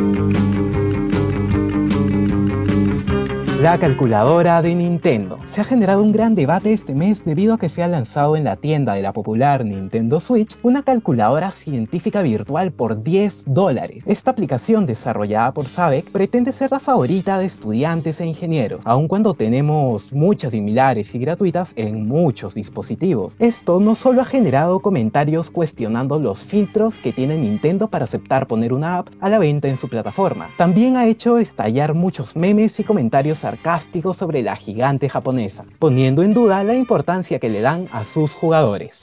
La 3.61 3.79
calculadora 3.79 4.61
de 4.61 4.75
Nintendo. 4.75 5.39
Se 5.47 5.61
ha 5.61 5.63
generado 5.63 6.03
un 6.03 6.11
gran 6.11 6.35
debate 6.35 6.73
este 6.73 6.93
mes 6.93 7.25
debido 7.25 7.55
a 7.55 7.57
que 7.57 7.69
se 7.69 7.81
ha 7.81 7.87
lanzado 7.87 8.35
en 8.37 8.43
la 8.43 8.55
tienda 8.55 8.93
de 8.93 9.01
la 9.01 9.13
popular 9.13 9.65
Nintendo 9.65 10.19
Switch 10.19 10.55
una 10.61 10.83
calculadora 10.83 11.49
científica 11.49 12.21
virtual 12.21 12.71
por 12.71 13.01
10 13.01 13.45
dólares. 13.47 14.03
Esta 14.05 14.29
aplicación 14.29 14.85
desarrollada 14.85 15.55
por 15.55 15.65
Sabec 15.65 16.11
pretende 16.11 16.51
ser 16.51 16.69
la 16.69 16.79
favorita 16.79 17.39
de 17.39 17.47
estudiantes 17.47 18.21
e 18.21 18.27
ingenieros, 18.27 18.81
aun 18.85 19.07
cuando 19.07 19.33
tenemos 19.33 20.13
muchas 20.13 20.51
similares 20.51 21.15
y 21.15 21.17
gratuitas 21.17 21.73
en 21.77 22.07
muchos 22.07 22.53
dispositivos. 22.53 23.35
Esto 23.39 23.79
no 23.79 23.95
solo 23.95 24.21
ha 24.21 24.25
generado 24.25 24.81
comentarios 24.81 25.49
cuestionando 25.49 26.19
los 26.19 26.43
filtros 26.43 26.99
que 26.99 27.11
tiene 27.11 27.37
Nintendo 27.37 27.87
para 27.87 28.05
aceptar 28.05 28.45
poner 28.45 28.71
una 28.71 28.99
app 28.99 29.09
a 29.19 29.29
la 29.29 29.39
venta 29.39 29.67
en 29.67 29.79
su 29.79 29.89
plataforma, 29.89 30.47
también 30.57 30.95
ha 30.95 31.07
hecho 31.07 31.39
estallar 31.39 31.95
muchos 31.95 32.35
memes 32.35 32.79
y 32.79 32.83
comentarios 32.83 33.46
sarcásticos 33.47 34.17
sobre 34.17 34.41
la 34.41 34.57
gigante 34.57 35.07
japonesa, 35.07 35.63
poniendo 35.79 36.21
en 36.21 36.33
duda 36.33 36.65
la 36.65 36.73
importancia 36.73 37.39
que 37.39 37.47
le 37.47 37.61
dan 37.61 37.87
a 37.93 38.03
sus 38.03 38.33
jugadores. 38.33 39.01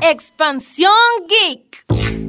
Expansión 0.00 0.92
Geek. 1.28 2.27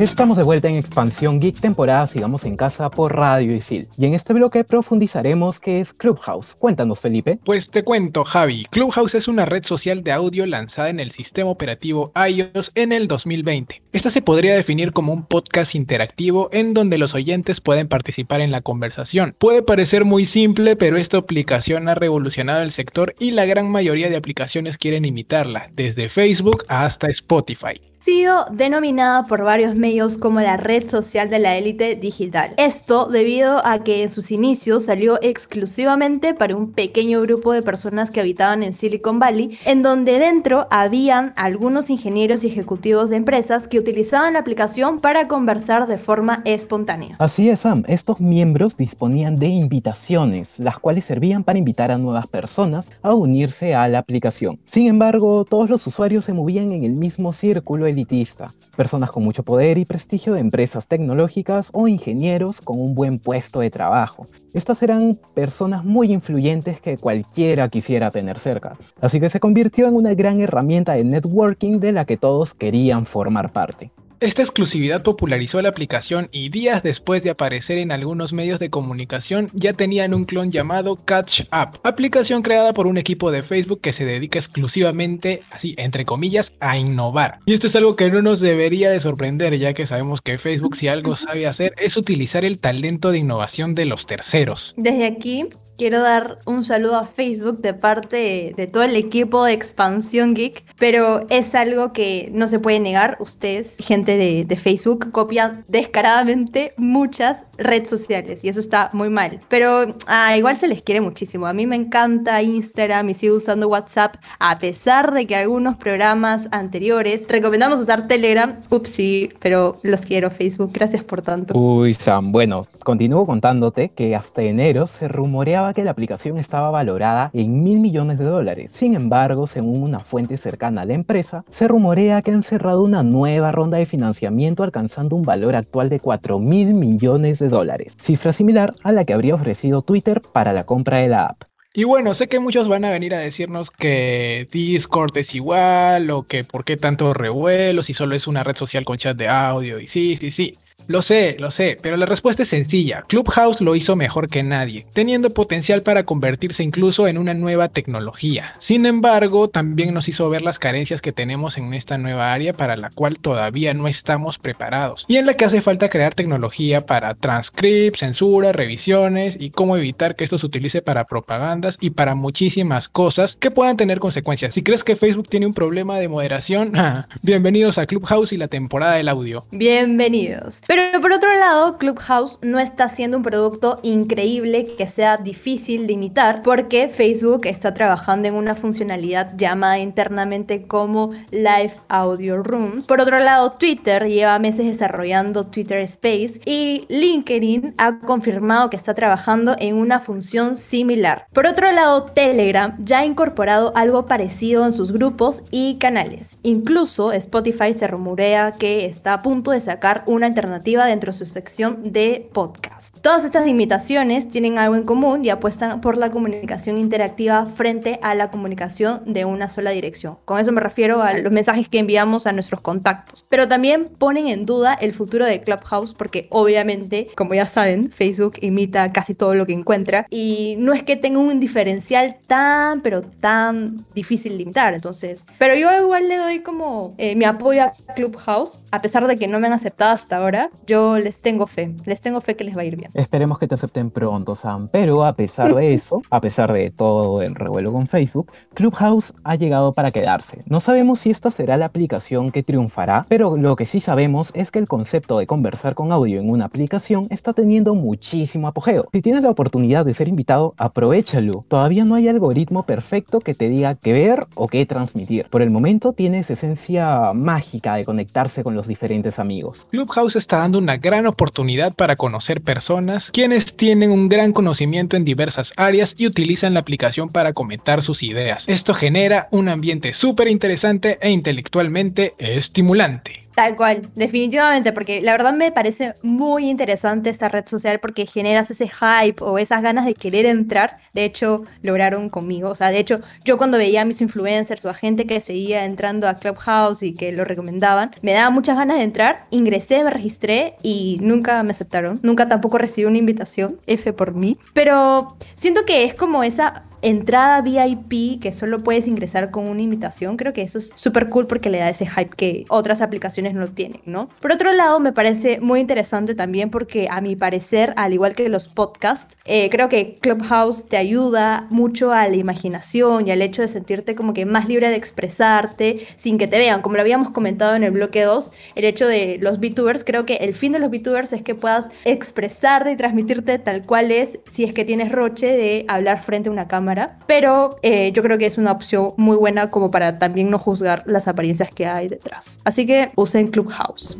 Estamos 0.00 0.36
de 0.36 0.42
vuelta 0.42 0.68
en 0.68 0.74
Expansión 0.74 1.40
Geek 1.40 1.58
temporada 1.58 2.06
Sigamos 2.06 2.44
en 2.44 2.54
Casa 2.54 2.90
por 2.90 3.16
Radio 3.16 3.54
Isil. 3.54 3.88
Y 3.96 4.04
en 4.04 4.12
este 4.12 4.34
bloque 4.34 4.62
profundizaremos 4.62 5.58
qué 5.58 5.80
es 5.80 5.94
Clubhouse. 5.94 6.54
Cuéntanos, 6.54 7.00
Felipe. 7.00 7.38
Pues 7.46 7.70
te 7.70 7.82
cuento, 7.82 8.22
Javi. 8.22 8.66
Clubhouse 8.70 9.14
es 9.14 9.26
una 9.26 9.46
red 9.46 9.64
social 9.64 10.04
de 10.04 10.12
audio 10.12 10.44
lanzada 10.44 10.90
en 10.90 11.00
el 11.00 11.12
sistema 11.12 11.48
operativo 11.48 12.12
iOS 12.14 12.72
en 12.74 12.92
el 12.92 13.08
2020. 13.08 13.80
Esta 13.92 14.10
se 14.10 14.20
podría 14.20 14.54
definir 14.54 14.92
como 14.92 15.14
un 15.14 15.24
podcast 15.24 15.74
interactivo 15.74 16.50
en 16.52 16.74
donde 16.74 16.98
los 16.98 17.14
oyentes 17.14 17.62
pueden 17.62 17.88
participar 17.88 18.42
en 18.42 18.50
la 18.50 18.60
conversación. 18.60 19.34
Puede 19.38 19.62
parecer 19.62 20.04
muy 20.04 20.26
simple, 20.26 20.76
pero 20.76 20.98
esta 20.98 21.16
aplicación 21.16 21.88
ha 21.88 21.94
revolucionado 21.94 22.62
el 22.62 22.72
sector 22.72 23.14
y 23.18 23.30
la 23.30 23.46
gran 23.46 23.70
mayoría 23.70 24.10
de 24.10 24.16
aplicaciones 24.16 24.76
quieren 24.76 25.06
imitarla, 25.06 25.70
desde 25.72 26.10
Facebook 26.10 26.64
hasta 26.68 27.08
Spotify 27.08 27.80
sido 27.98 28.46
denominada 28.50 29.24
por 29.24 29.42
varios 29.42 29.74
medios 29.74 30.18
como 30.18 30.40
la 30.40 30.56
red 30.56 30.88
social 30.88 31.30
de 31.30 31.38
la 31.38 31.56
élite 31.56 31.96
digital. 31.96 32.52
Esto 32.56 33.06
debido 33.06 33.64
a 33.66 33.82
que 33.84 34.02
en 34.02 34.10
sus 34.10 34.30
inicios 34.30 34.84
salió 34.84 35.18
exclusivamente 35.22 36.34
para 36.34 36.56
un 36.56 36.72
pequeño 36.72 37.20
grupo 37.22 37.52
de 37.52 37.62
personas 37.62 38.10
que 38.10 38.20
habitaban 38.20 38.62
en 38.62 38.74
Silicon 38.74 39.18
Valley, 39.18 39.58
en 39.64 39.82
donde 39.82 40.18
dentro 40.18 40.66
habían 40.70 41.32
algunos 41.36 41.90
ingenieros 41.90 42.44
y 42.44 42.48
ejecutivos 42.48 43.10
de 43.10 43.16
empresas 43.16 43.66
que 43.66 43.78
utilizaban 43.78 44.34
la 44.34 44.40
aplicación 44.40 45.00
para 45.00 45.26
conversar 45.26 45.86
de 45.86 45.98
forma 45.98 46.42
espontánea. 46.44 47.16
Así 47.18 47.48
es, 47.48 47.60
Sam. 47.60 47.84
Estos 47.88 48.20
miembros 48.20 48.76
disponían 48.76 49.36
de 49.36 49.48
invitaciones, 49.48 50.58
las 50.58 50.78
cuales 50.78 51.04
servían 51.06 51.44
para 51.44 51.58
invitar 51.58 51.90
a 51.90 51.98
nuevas 51.98 52.26
personas 52.26 52.92
a 53.02 53.14
unirse 53.14 53.74
a 53.74 53.88
la 53.88 53.98
aplicación. 53.98 54.58
Sin 54.66 54.86
embargo, 54.86 55.44
todos 55.44 55.70
los 55.70 55.86
usuarios 55.86 56.24
se 56.24 56.32
movían 56.32 56.72
en 56.72 56.84
el 56.84 56.92
mismo 56.92 57.32
círculo 57.32 57.85
elitista, 57.86 58.52
personas 58.76 59.10
con 59.10 59.22
mucho 59.22 59.42
poder 59.42 59.78
y 59.78 59.84
prestigio 59.84 60.34
de 60.34 60.40
empresas 60.40 60.88
tecnológicas 60.88 61.70
o 61.72 61.88
ingenieros 61.88 62.60
con 62.60 62.80
un 62.80 62.94
buen 62.94 63.18
puesto 63.18 63.60
de 63.60 63.70
trabajo. 63.70 64.26
Estas 64.52 64.82
eran 64.82 65.18
personas 65.34 65.84
muy 65.84 66.12
influyentes 66.12 66.80
que 66.80 66.96
cualquiera 66.96 67.68
quisiera 67.68 68.10
tener 68.10 68.38
cerca, 68.38 68.74
así 69.00 69.20
que 69.20 69.28
se 69.28 69.40
convirtió 69.40 69.86
en 69.86 69.94
una 69.94 70.14
gran 70.14 70.40
herramienta 70.40 70.94
de 70.94 71.04
networking 71.04 71.80
de 71.80 71.92
la 71.92 72.04
que 72.04 72.16
todos 72.16 72.54
querían 72.54 73.06
formar 73.06 73.52
parte. 73.52 73.90
Esta 74.18 74.40
exclusividad 74.40 75.02
popularizó 75.02 75.60
la 75.60 75.68
aplicación 75.68 76.28
y 76.32 76.48
días 76.48 76.82
después 76.82 77.22
de 77.22 77.28
aparecer 77.28 77.76
en 77.76 77.92
algunos 77.92 78.32
medios 78.32 78.58
de 78.58 78.70
comunicación 78.70 79.50
ya 79.52 79.74
tenían 79.74 80.14
un 80.14 80.24
clon 80.24 80.50
llamado 80.50 80.96
Catch 80.96 81.42
Up, 81.52 81.78
aplicación 81.82 82.40
creada 82.40 82.72
por 82.72 82.86
un 82.86 82.96
equipo 82.96 83.30
de 83.30 83.42
Facebook 83.42 83.82
que 83.82 83.92
se 83.92 84.06
dedica 84.06 84.38
exclusivamente, 84.38 85.42
así 85.50 85.74
entre 85.76 86.06
comillas, 86.06 86.50
a 86.60 86.78
innovar. 86.78 87.40
Y 87.44 87.52
esto 87.52 87.66
es 87.66 87.76
algo 87.76 87.94
que 87.94 88.10
no 88.10 88.22
nos 88.22 88.40
debería 88.40 88.88
de 88.88 89.00
sorprender 89.00 89.58
ya 89.58 89.74
que 89.74 89.86
sabemos 89.86 90.22
que 90.22 90.38
Facebook 90.38 90.76
si 90.76 90.88
algo 90.88 91.14
sabe 91.14 91.46
hacer 91.46 91.74
es 91.76 91.98
utilizar 91.98 92.44
el 92.46 92.58
talento 92.58 93.10
de 93.10 93.18
innovación 93.18 93.74
de 93.74 93.84
los 93.84 94.06
terceros. 94.06 94.72
Desde 94.78 95.04
aquí 95.04 95.46
quiero 95.76 96.00
dar 96.02 96.38
un 96.46 96.64
saludo 96.64 96.96
a 96.96 97.06
Facebook 97.06 97.60
de 97.60 97.74
parte 97.74 98.54
de, 98.56 98.66
todo 98.66 98.82
el 98.82 98.96
equipo 98.96 99.44
de 99.44 99.52
Expansión 99.52 100.34
Geek, 100.34 100.64
pero 100.78 101.26
es 101.30 101.54
algo 101.54 101.92
que 101.92 102.30
no 102.32 102.48
se 102.48 102.58
puede 102.58 102.80
negar. 102.80 103.16
Ustedes, 103.20 103.76
gente 103.78 104.16
de, 104.16 104.56
Facebook, 104.56 105.10
copian 105.12 105.64
descaradamente 105.68 106.72
muchas 106.78 107.44
redes 107.58 107.90
sociales 107.90 108.42
y 108.42 108.48
eso 108.48 108.58
está 108.58 108.90
muy 108.94 109.10
mal. 109.10 109.40
Pero 109.48 109.94
ah, 110.06 110.36
igual 110.36 110.56
se 110.56 110.66
les 110.66 110.82
quiere 110.82 111.02
muchísimo. 111.02 111.46
A 111.46 111.52
mí 111.52 111.66
me 111.66 111.76
encanta 111.76 112.42
Instagram 112.42 113.10
y 113.10 113.14
sigo 113.14 113.36
usando 113.36 113.68
WhatsApp 113.68 114.16
a 114.38 114.58
pesar 114.58 115.12
de 115.12 115.26
que 115.26 115.36
algunos 115.36 115.76
programas 115.76 116.48
anteriores 116.52 117.26
recomendamos 117.28 117.78
usar 117.78 118.08
Telegram. 118.08 118.56
Ups, 118.70 118.88
sí, 118.88 119.30
pero 119.40 119.78
los 119.82 120.00
quiero 120.02 120.30
Facebook. 120.30 120.70
Gracias 120.72 121.04
por 121.04 121.20
tanto. 121.20 121.56
Uy, 121.56 121.92
Sam, 121.92 122.32
bueno, 122.32 122.66
continúo 122.82 123.26
contándote 123.26 123.90
que 123.90 124.16
hasta 124.16 124.42
enero 124.42 124.86
se 124.86 125.08
rumoreaba 125.08 125.65
que 125.74 125.84
la 125.84 125.90
aplicación 125.90 126.38
estaba 126.38 126.70
valorada 126.70 127.30
en 127.32 127.62
mil 127.62 127.80
millones 127.80 128.18
de 128.18 128.24
dólares. 128.24 128.70
Sin 128.70 128.94
embargo, 128.94 129.46
según 129.46 129.82
una 129.82 130.00
fuente 130.00 130.36
cercana 130.36 130.82
a 130.82 130.84
la 130.84 130.94
empresa, 130.94 131.44
se 131.50 131.68
rumorea 131.68 132.22
que 132.22 132.30
han 132.30 132.42
cerrado 132.42 132.82
una 132.82 133.02
nueva 133.02 133.52
ronda 133.52 133.78
de 133.78 133.86
financiamiento 133.86 134.62
alcanzando 134.62 135.16
un 135.16 135.22
valor 135.22 135.56
actual 135.56 135.88
de 135.88 136.00
4 136.00 136.38
mil 136.38 136.74
millones 136.74 137.38
de 137.38 137.48
dólares, 137.48 137.96
cifra 137.98 138.32
similar 138.32 138.74
a 138.82 138.92
la 138.92 139.04
que 139.04 139.12
habría 139.12 139.34
ofrecido 139.34 139.82
Twitter 139.82 140.22
para 140.32 140.52
la 140.52 140.64
compra 140.64 140.98
de 140.98 141.08
la 141.08 141.26
app. 141.26 141.42
Y 141.78 141.84
bueno, 141.84 142.14
sé 142.14 142.26
que 142.26 142.40
muchos 142.40 142.68
van 142.68 142.86
a 142.86 142.90
venir 142.90 143.14
a 143.14 143.18
decirnos 143.18 143.70
que 143.70 144.48
Discord 144.50 145.14
es 145.18 145.34
igual 145.34 146.10
o 146.10 146.22
que 146.22 146.42
por 146.42 146.64
qué 146.64 146.78
tanto 146.78 147.12
revuelo 147.12 147.82
si 147.82 147.92
solo 147.92 148.16
es 148.16 148.26
una 148.26 148.42
red 148.42 148.56
social 148.56 148.86
con 148.86 148.96
chat 148.96 149.14
de 149.14 149.28
audio. 149.28 149.78
Y 149.78 149.86
sí, 149.86 150.16
sí, 150.16 150.30
sí. 150.30 150.54
Lo 150.88 151.02
sé, 151.02 151.34
lo 151.40 151.50
sé, 151.50 151.76
pero 151.82 151.96
la 151.96 152.06
respuesta 152.06 152.44
es 152.44 152.48
sencilla. 152.48 153.02
Clubhouse 153.08 153.60
lo 153.60 153.74
hizo 153.74 153.96
mejor 153.96 154.28
que 154.28 154.44
nadie, 154.44 154.86
teniendo 154.92 155.30
potencial 155.30 155.82
para 155.82 156.04
convertirse 156.04 156.62
incluso 156.62 157.08
en 157.08 157.18
una 157.18 157.34
nueva 157.34 157.68
tecnología. 157.68 158.52
Sin 158.60 158.86
embargo, 158.86 159.48
también 159.48 159.92
nos 159.92 160.08
hizo 160.08 160.30
ver 160.30 160.42
las 160.42 160.60
carencias 160.60 161.02
que 161.02 161.10
tenemos 161.10 161.58
en 161.58 161.74
esta 161.74 161.98
nueva 161.98 162.32
área 162.32 162.52
para 162.52 162.76
la 162.76 162.90
cual 162.90 163.18
todavía 163.18 163.74
no 163.74 163.88
estamos 163.88 164.38
preparados, 164.38 165.04
y 165.08 165.16
en 165.16 165.26
la 165.26 165.34
que 165.34 165.44
hace 165.44 165.60
falta 165.60 165.88
crear 165.88 166.14
tecnología 166.14 166.86
para 166.86 167.14
transcript, 167.14 167.96
censura, 167.96 168.52
revisiones 168.52 169.36
y 169.40 169.50
cómo 169.50 169.76
evitar 169.76 170.14
que 170.14 170.22
esto 170.22 170.38
se 170.38 170.46
utilice 170.46 170.82
para 170.82 171.06
propagandas 171.06 171.78
y 171.80 171.90
para 171.90 172.14
muchísimas 172.14 172.88
cosas 172.88 173.36
que 173.40 173.50
puedan 173.50 173.76
tener 173.76 173.98
consecuencias. 173.98 174.54
Si 174.54 174.62
crees 174.62 174.84
que 174.84 174.94
Facebook 174.94 175.28
tiene 175.28 175.46
un 175.46 175.54
problema 175.54 175.98
de 175.98 176.08
moderación, 176.08 176.72
bienvenidos 177.22 177.76
a 177.76 177.86
Clubhouse 177.86 178.32
y 178.32 178.36
la 178.36 178.46
temporada 178.46 178.94
del 178.94 179.08
audio. 179.08 179.46
Bienvenidos. 179.50 180.60
Por 181.00 181.12
otro 181.12 181.32
lado, 181.34 181.78
Clubhouse 181.78 182.38
no 182.42 182.58
está 182.58 182.84
haciendo 182.84 183.16
un 183.16 183.22
producto 183.22 183.78
increíble 183.82 184.66
que 184.76 184.86
sea 184.86 185.16
difícil 185.16 185.86
de 185.86 185.94
imitar 185.94 186.42
porque 186.42 186.88
Facebook 186.88 187.42
está 187.44 187.72
trabajando 187.72 188.28
en 188.28 188.34
una 188.34 188.54
funcionalidad 188.54 189.36
llamada 189.36 189.78
internamente 189.78 190.66
como 190.66 191.12
Live 191.30 191.74
Audio 191.88 192.42
Rooms. 192.42 192.86
Por 192.86 193.00
otro 193.00 193.18
lado, 193.18 193.52
Twitter 193.52 194.08
lleva 194.08 194.38
meses 194.38 194.66
desarrollando 194.66 195.46
Twitter 195.46 195.78
Space 195.78 196.40
y 196.44 196.84
LinkedIn 196.88 197.74
ha 197.78 197.98
confirmado 198.00 198.68
que 198.68 198.76
está 198.76 198.94
trabajando 198.94 199.56
en 199.58 199.76
una 199.76 200.00
función 200.00 200.56
similar. 200.56 201.26
Por 201.32 201.46
otro 201.46 201.70
lado, 201.72 202.04
Telegram 202.04 202.76
ya 202.80 203.00
ha 203.00 203.06
incorporado 203.06 203.72
algo 203.76 204.06
parecido 204.06 204.64
en 204.66 204.72
sus 204.72 204.92
grupos 204.92 205.42
y 205.50 205.76
canales. 205.78 206.36
Incluso 206.42 207.12
Spotify 207.12 207.72
se 207.72 207.86
rumorea 207.86 208.52
que 208.52 208.86
está 208.86 209.14
a 209.14 209.22
punto 209.22 209.52
de 209.52 209.60
sacar 209.60 210.02
una 210.06 210.26
alternativa 210.26 210.65
dentro 210.66 211.12
de 211.12 211.18
su 211.18 211.26
sección 211.26 211.92
de 211.92 212.28
podcast. 212.32 212.96
Todas 213.00 213.24
estas 213.24 213.46
imitaciones 213.46 214.28
tienen 214.28 214.58
algo 214.58 214.74
en 214.74 214.82
común 214.82 215.24
y 215.24 215.30
apuestan 215.30 215.80
por 215.80 215.96
la 215.96 216.10
comunicación 216.10 216.76
interactiva 216.76 217.46
frente 217.46 218.00
a 218.02 218.16
la 218.16 218.32
comunicación 218.32 219.02
de 219.06 219.24
una 219.24 219.48
sola 219.48 219.70
dirección. 219.70 220.18
Con 220.24 220.40
eso 220.40 220.50
me 220.50 220.60
refiero 220.60 221.02
a 221.02 221.14
los 221.14 221.32
mensajes 221.32 221.68
que 221.68 221.78
enviamos 221.78 222.26
a 222.26 222.32
nuestros 222.32 222.60
contactos. 222.60 223.24
Pero 223.28 223.46
también 223.46 223.84
ponen 223.84 224.26
en 224.26 224.44
duda 224.44 224.74
el 224.74 224.92
futuro 224.92 225.24
de 225.24 225.40
Clubhouse 225.40 225.94
porque 225.94 226.26
obviamente, 226.30 227.08
como 227.14 227.34
ya 227.34 227.46
saben, 227.46 227.92
Facebook 227.92 228.34
imita 228.40 228.90
casi 228.90 229.14
todo 229.14 229.34
lo 229.34 229.46
que 229.46 229.52
encuentra 229.52 230.06
y 230.10 230.56
no 230.58 230.72
es 230.72 230.82
que 230.82 230.96
tenga 230.96 231.20
un 231.20 231.38
diferencial 231.38 232.16
tan, 232.26 232.80
pero 232.80 233.02
tan 233.02 233.86
difícil 233.94 234.36
de 234.36 234.42
imitar. 234.42 234.74
Entonces, 234.74 235.26
pero 235.38 235.54
yo 235.54 235.70
igual 235.80 236.08
le 236.08 236.16
doy 236.16 236.40
como 236.40 236.94
eh, 236.98 237.14
mi 237.14 237.24
apoyo 237.24 237.62
a 237.62 237.72
Clubhouse, 237.94 238.58
a 238.72 238.82
pesar 238.82 239.06
de 239.06 239.16
que 239.16 239.28
no 239.28 239.38
me 239.38 239.46
han 239.46 239.52
aceptado 239.52 239.92
hasta 239.92 240.16
ahora 240.16 240.50
yo 240.66 240.98
les 240.98 241.20
tengo 241.20 241.46
fe, 241.46 241.74
les 241.84 242.00
tengo 242.00 242.20
fe 242.20 242.36
que 242.36 242.44
les 242.44 242.56
va 242.56 242.62
a 242.62 242.64
ir 242.64 242.76
bien. 242.76 242.90
Esperemos 242.94 243.38
que 243.38 243.46
te 243.46 243.54
acepten 243.54 243.90
pronto, 243.90 244.34
Sam. 244.34 244.68
Pero 244.72 245.04
a 245.04 245.14
pesar 245.14 245.54
de 245.54 245.74
eso, 245.74 246.02
a 246.10 246.20
pesar 246.20 246.52
de 246.52 246.70
todo 246.70 247.22
el 247.22 247.34
revuelo 247.34 247.72
con 247.72 247.86
Facebook, 247.86 248.32
Clubhouse 248.54 249.12
ha 249.24 249.34
llegado 249.34 249.72
para 249.72 249.90
quedarse. 249.90 250.42
No 250.46 250.60
sabemos 250.60 251.00
si 251.00 251.10
esta 251.10 251.30
será 251.30 251.56
la 251.56 251.66
aplicación 251.66 252.30
que 252.30 252.42
triunfará, 252.42 253.06
pero 253.08 253.36
lo 253.36 253.56
que 253.56 253.66
sí 253.66 253.80
sabemos 253.80 254.30
es 254.34 254.50
que 254.50 254.58
el 254.58 254.68
concepto 254.68 255.18
de 255.18 255.26
conversar 255.26 255.74
con 255.74 255.92
audio 255.92 256.20
en 256.20 256.30
una 256.30 256.46
aplicación 256.46 257.06
está 257.10 257.32
teniendo 257.32 257.74
muchísimo 257.74 258.48
apogeo. 258.48 258.88
Si 258.92 259.02
tienes 259.02 259.22
la 259.22 259.30
oportunidad 259.30 259.84
de 259.84 259.94
ser 259.94 260.08
invitado, 260.08 260.54
aprovechalo. 260.56 261.44
Todavía 261.48 261.84
no 261.84 261.94
hay 261.94 262.08
algoritmo 262.08 262.64
perfecto 262.64 263.20
que 263.20 263.34
te 263.34 263.48
diga 263.48 263.74
qué 263.74 263.92
ver 263.92 264.26
o 264.34 264.48
qué 264.48 264.64
transmitir. 264.66 265.28
Por 265.30 265.42
el 265.42 265.50
momento 265.50 265.92
tienes 265.92 266.30
esencia 266.30 267.12
mágica 267.12 267.76
de 267.76 267.84
conectarse 267.84 268.42
con 268.42 268.54
los 268.54 268.66
diferentes 268.66 269.18
amigos. 269.18 269.66
Clubhouse 269.70 270.16
está 270.16 270.45
una 270.54 270.76
gran 270.76 271.06
oportunidad 271.06 271.74
para 271.74 271.96
conocer 271.96 272.40
personas 272.40 273.10
quienes 273.10 273.56
tienen 273.56 273.90
un 273.90 274.08
gran 274.08 274.32
conocimiento 274.32 274.96
en 274.96 275.04
diversas 275.04 275.52
áreas 275.56 275.94
y 275.98 276.06
utilizan 276.06 276.54
la 276.54 276.60
aplicación 276.60 277.08
para 277.08 277.32
comentar 277.32 277.82
sus 277.82 278.02
ideas. 278.02 278.44
Esto 278.46 278.74
genera 278.74 279.28
un 279.30 279.48
ambiente 279.48 279.94
súper 279.94 280.28
interesante 280.28 280.98
e 281.00 281.10
intelectualmente 281.10 282.14
estimulante. 282.18 283.25
Tal 283.36 283.54
cual, 283.54 283.90
definitivamente, 283.94 284.72
porque 284.72 285.02
la 285.02 285.12
verdad 285.12 285.34
me 285.34 285.52
parece 285.52 285.94
muy 286.00 286.48
interesante 286.48 287.10
esta 287.10 287.28
red 287.28 287.46
social 287.46 287.80
porque 287.80 288.06
generas 288.06 288.50
ese 288.50 288.66
hype 288.66 289.22
o 289.22 289.36
esas 289.36 289.60
ganas 289.60 289.84
de 289.84 289.92
querer 289.92 290.24
entrar. 290.24 290.78
De 290.94 291.04
hecho, 291.04 291.44
lograron 291.60 292.08
conmigo. 292.08 292.48
O 292.48 292.54
sea, 292.54 292.70
de 292.70 292.78
hecho, 292.78 293.02
yo 293.26 293.36
cuando 293.36 293.58
veía 293.58 293.82
a 293.82 293.84
mis 293.84 294.00
influencers 294.00 294.64
o 294.64 294.70
a 294.70 294.74
gente 294.74 295.06
que 295.06 295.20
seguía 295.20 295.66
entrando 295.66 296.08
a 296.08 296.14
Clubhouse 296.14 296.82
y 296.82 296.94
que 296.94 297.12
lo 297.12 297.26
recomendaban, 297.26 297.90
me 298.00 298.12
daba 298.12 298.30
muchas 298.30 298.56
ganas 298.56 298.78
de 298.78 298.84
entrar. 298.84 299.26
Ingresé, 299.28 299.84
me 299.84 299.90
registré 299.90 300.54
y 300.62 300.96
nunca 301.02 301.42
me 301.42 301.50
aceptaron. 301.50 302.00
Nunca 302.02 302.30
tampoco 302.30 302.56
recibí 302.56 302.86
una 302.86 302.96
invitación, 302.96 303.60
F 303.66 303.92
por 303.92 304.14
mí. 304.14 304.38
Pero 304.54 305.18
siento 305.34 305.66
que 305.66 305.84
es 305.84 305.92
como 305.92 306.24
esa 306.24 306.64
entrada 306.88 307.40
VIP 307.40 308.20
que 308.20 308.32
solo 308.32 308.62
puedes 308.62 308.86
ingresar 308.86 309.32
con 309.32 309.48
una 309.48 309.60
invitación, 309.60 310.16
creo 310.16 310.32
que 310.32 310.42
eso 310.42 310.58
es 310.58 310.72
súper 310.76 311.08
cool 311.08 311.26
porque 311.26 311.50
le 311.50 311.58
da 311.58 311.68
ese 311.68 311.84
hype 311.84 312.10
que 312.16 312.44
otras 312.48 312.80
aplicaciones 312.80 313.34
no 313.34 313.48
tienen, 313.48 313.80
¿no? 313.86 314.06
Por 314.20 314.30
otro 314.30 314.52
lado, 314.52 314.78
me 314.78 314.92
parece 314.92 315.40
muy 315.40 315.58
interesante 315.58 316.14
también 316.14 316.48
porque 316.48 316.86
a 316.88 317.00
mi 317.00 317.16
parecer, 317.16 317.74
al 317.76 317.92
igual 317.92 318.14
que 318.14 318.28
los 318.28 318.46
podcasts, 318.46 319.16
eh, 319.24 319.50
creo 319.50 319.68
que 319.68 319.98
Clubhouse 320.00 320.68
te 320.68 320.76
ayuda 320.76 321.48
mucho 321.50 321.90
a 321.90 322.06
la 322.06 322.14
imaginación 322.14 323.08
y 323.08 323.10
al 323.10 323.20
hecho 323.20 323.42
de 323.42 323.48
sentirte 323.48 323.96
como 323.96 324.14
que 324.14 324.24
más 324.24 324.48
libre 324.48 324.68
de 324.68 324.76
expresarte 324.76 325.84
sin 325.96 326.18
que 326.18 326.28
te 326.28 326.38
vean. 326.38 326.62
Como 326.62 326.76
lo 326.76 326.82
habíamos 326.82 327.10
comentado 327.10 327.56
en 327.56 327.64
el 327.64 327.72
bloque 327.72 328.04
2, 328.04 328.30
el 328.54 328.64
hecho 328.64 328.86
de 328.86 329.18
los 329.20 329.40
VTubers, 329.40 329.82
creo 329.82 330.06
que 330.06 330.16
el 330.16 330.34
fin 330.34 330.52
de 330.52 330.60
los 330.60 330.70
VTubers 330.70 331.12
es 331.12 331.22
que 331.22 331.34
puedas 331.34 331.68
expresarte 331.84 332.70
y 332.70 332.76
transmitirte 332.76 333.40
tal 333.40 333.62
cual 333.66 333.90
es 333.90 334.20
si 334.30 334.44
es 334.44 334.52
que 334.52 334.64
tienes 334.64 334.92
roche 334.92 335.26
de 335.26 335.64
hablar 335.66 336.00
frente 336.00 336.28
a 336.28 336.32
una 336.32 336.46
cámara 336.46 336.75
pero 337.06 337.56
eh, 337.62 337.92
yo 337.92 338.02
creo 338.02 338.18
que 338.18 338.26
es 338.26 338.38
una 338.38 338.52
opción 338.52 338.92
muy 338.96 339.16
buena 339.16 339.50
como 339.50 339.70
para 339.70 339.98
también 339.98 340.30
no 340.30 340.38
juzgar 340.38 340.82
las 340.86 341.08
apariencias 341.08 341.50
que 341.50 341.66
hay 341.66 341.88
detrás. 341.88 342.40
Así 342.44 342.66
que 342.66 342.90
usen 342.96 343.28
Clubhouse. 343.28 343.96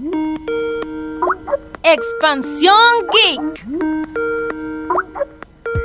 Expansión 1.82 2.74
Geek. 3.12 3.66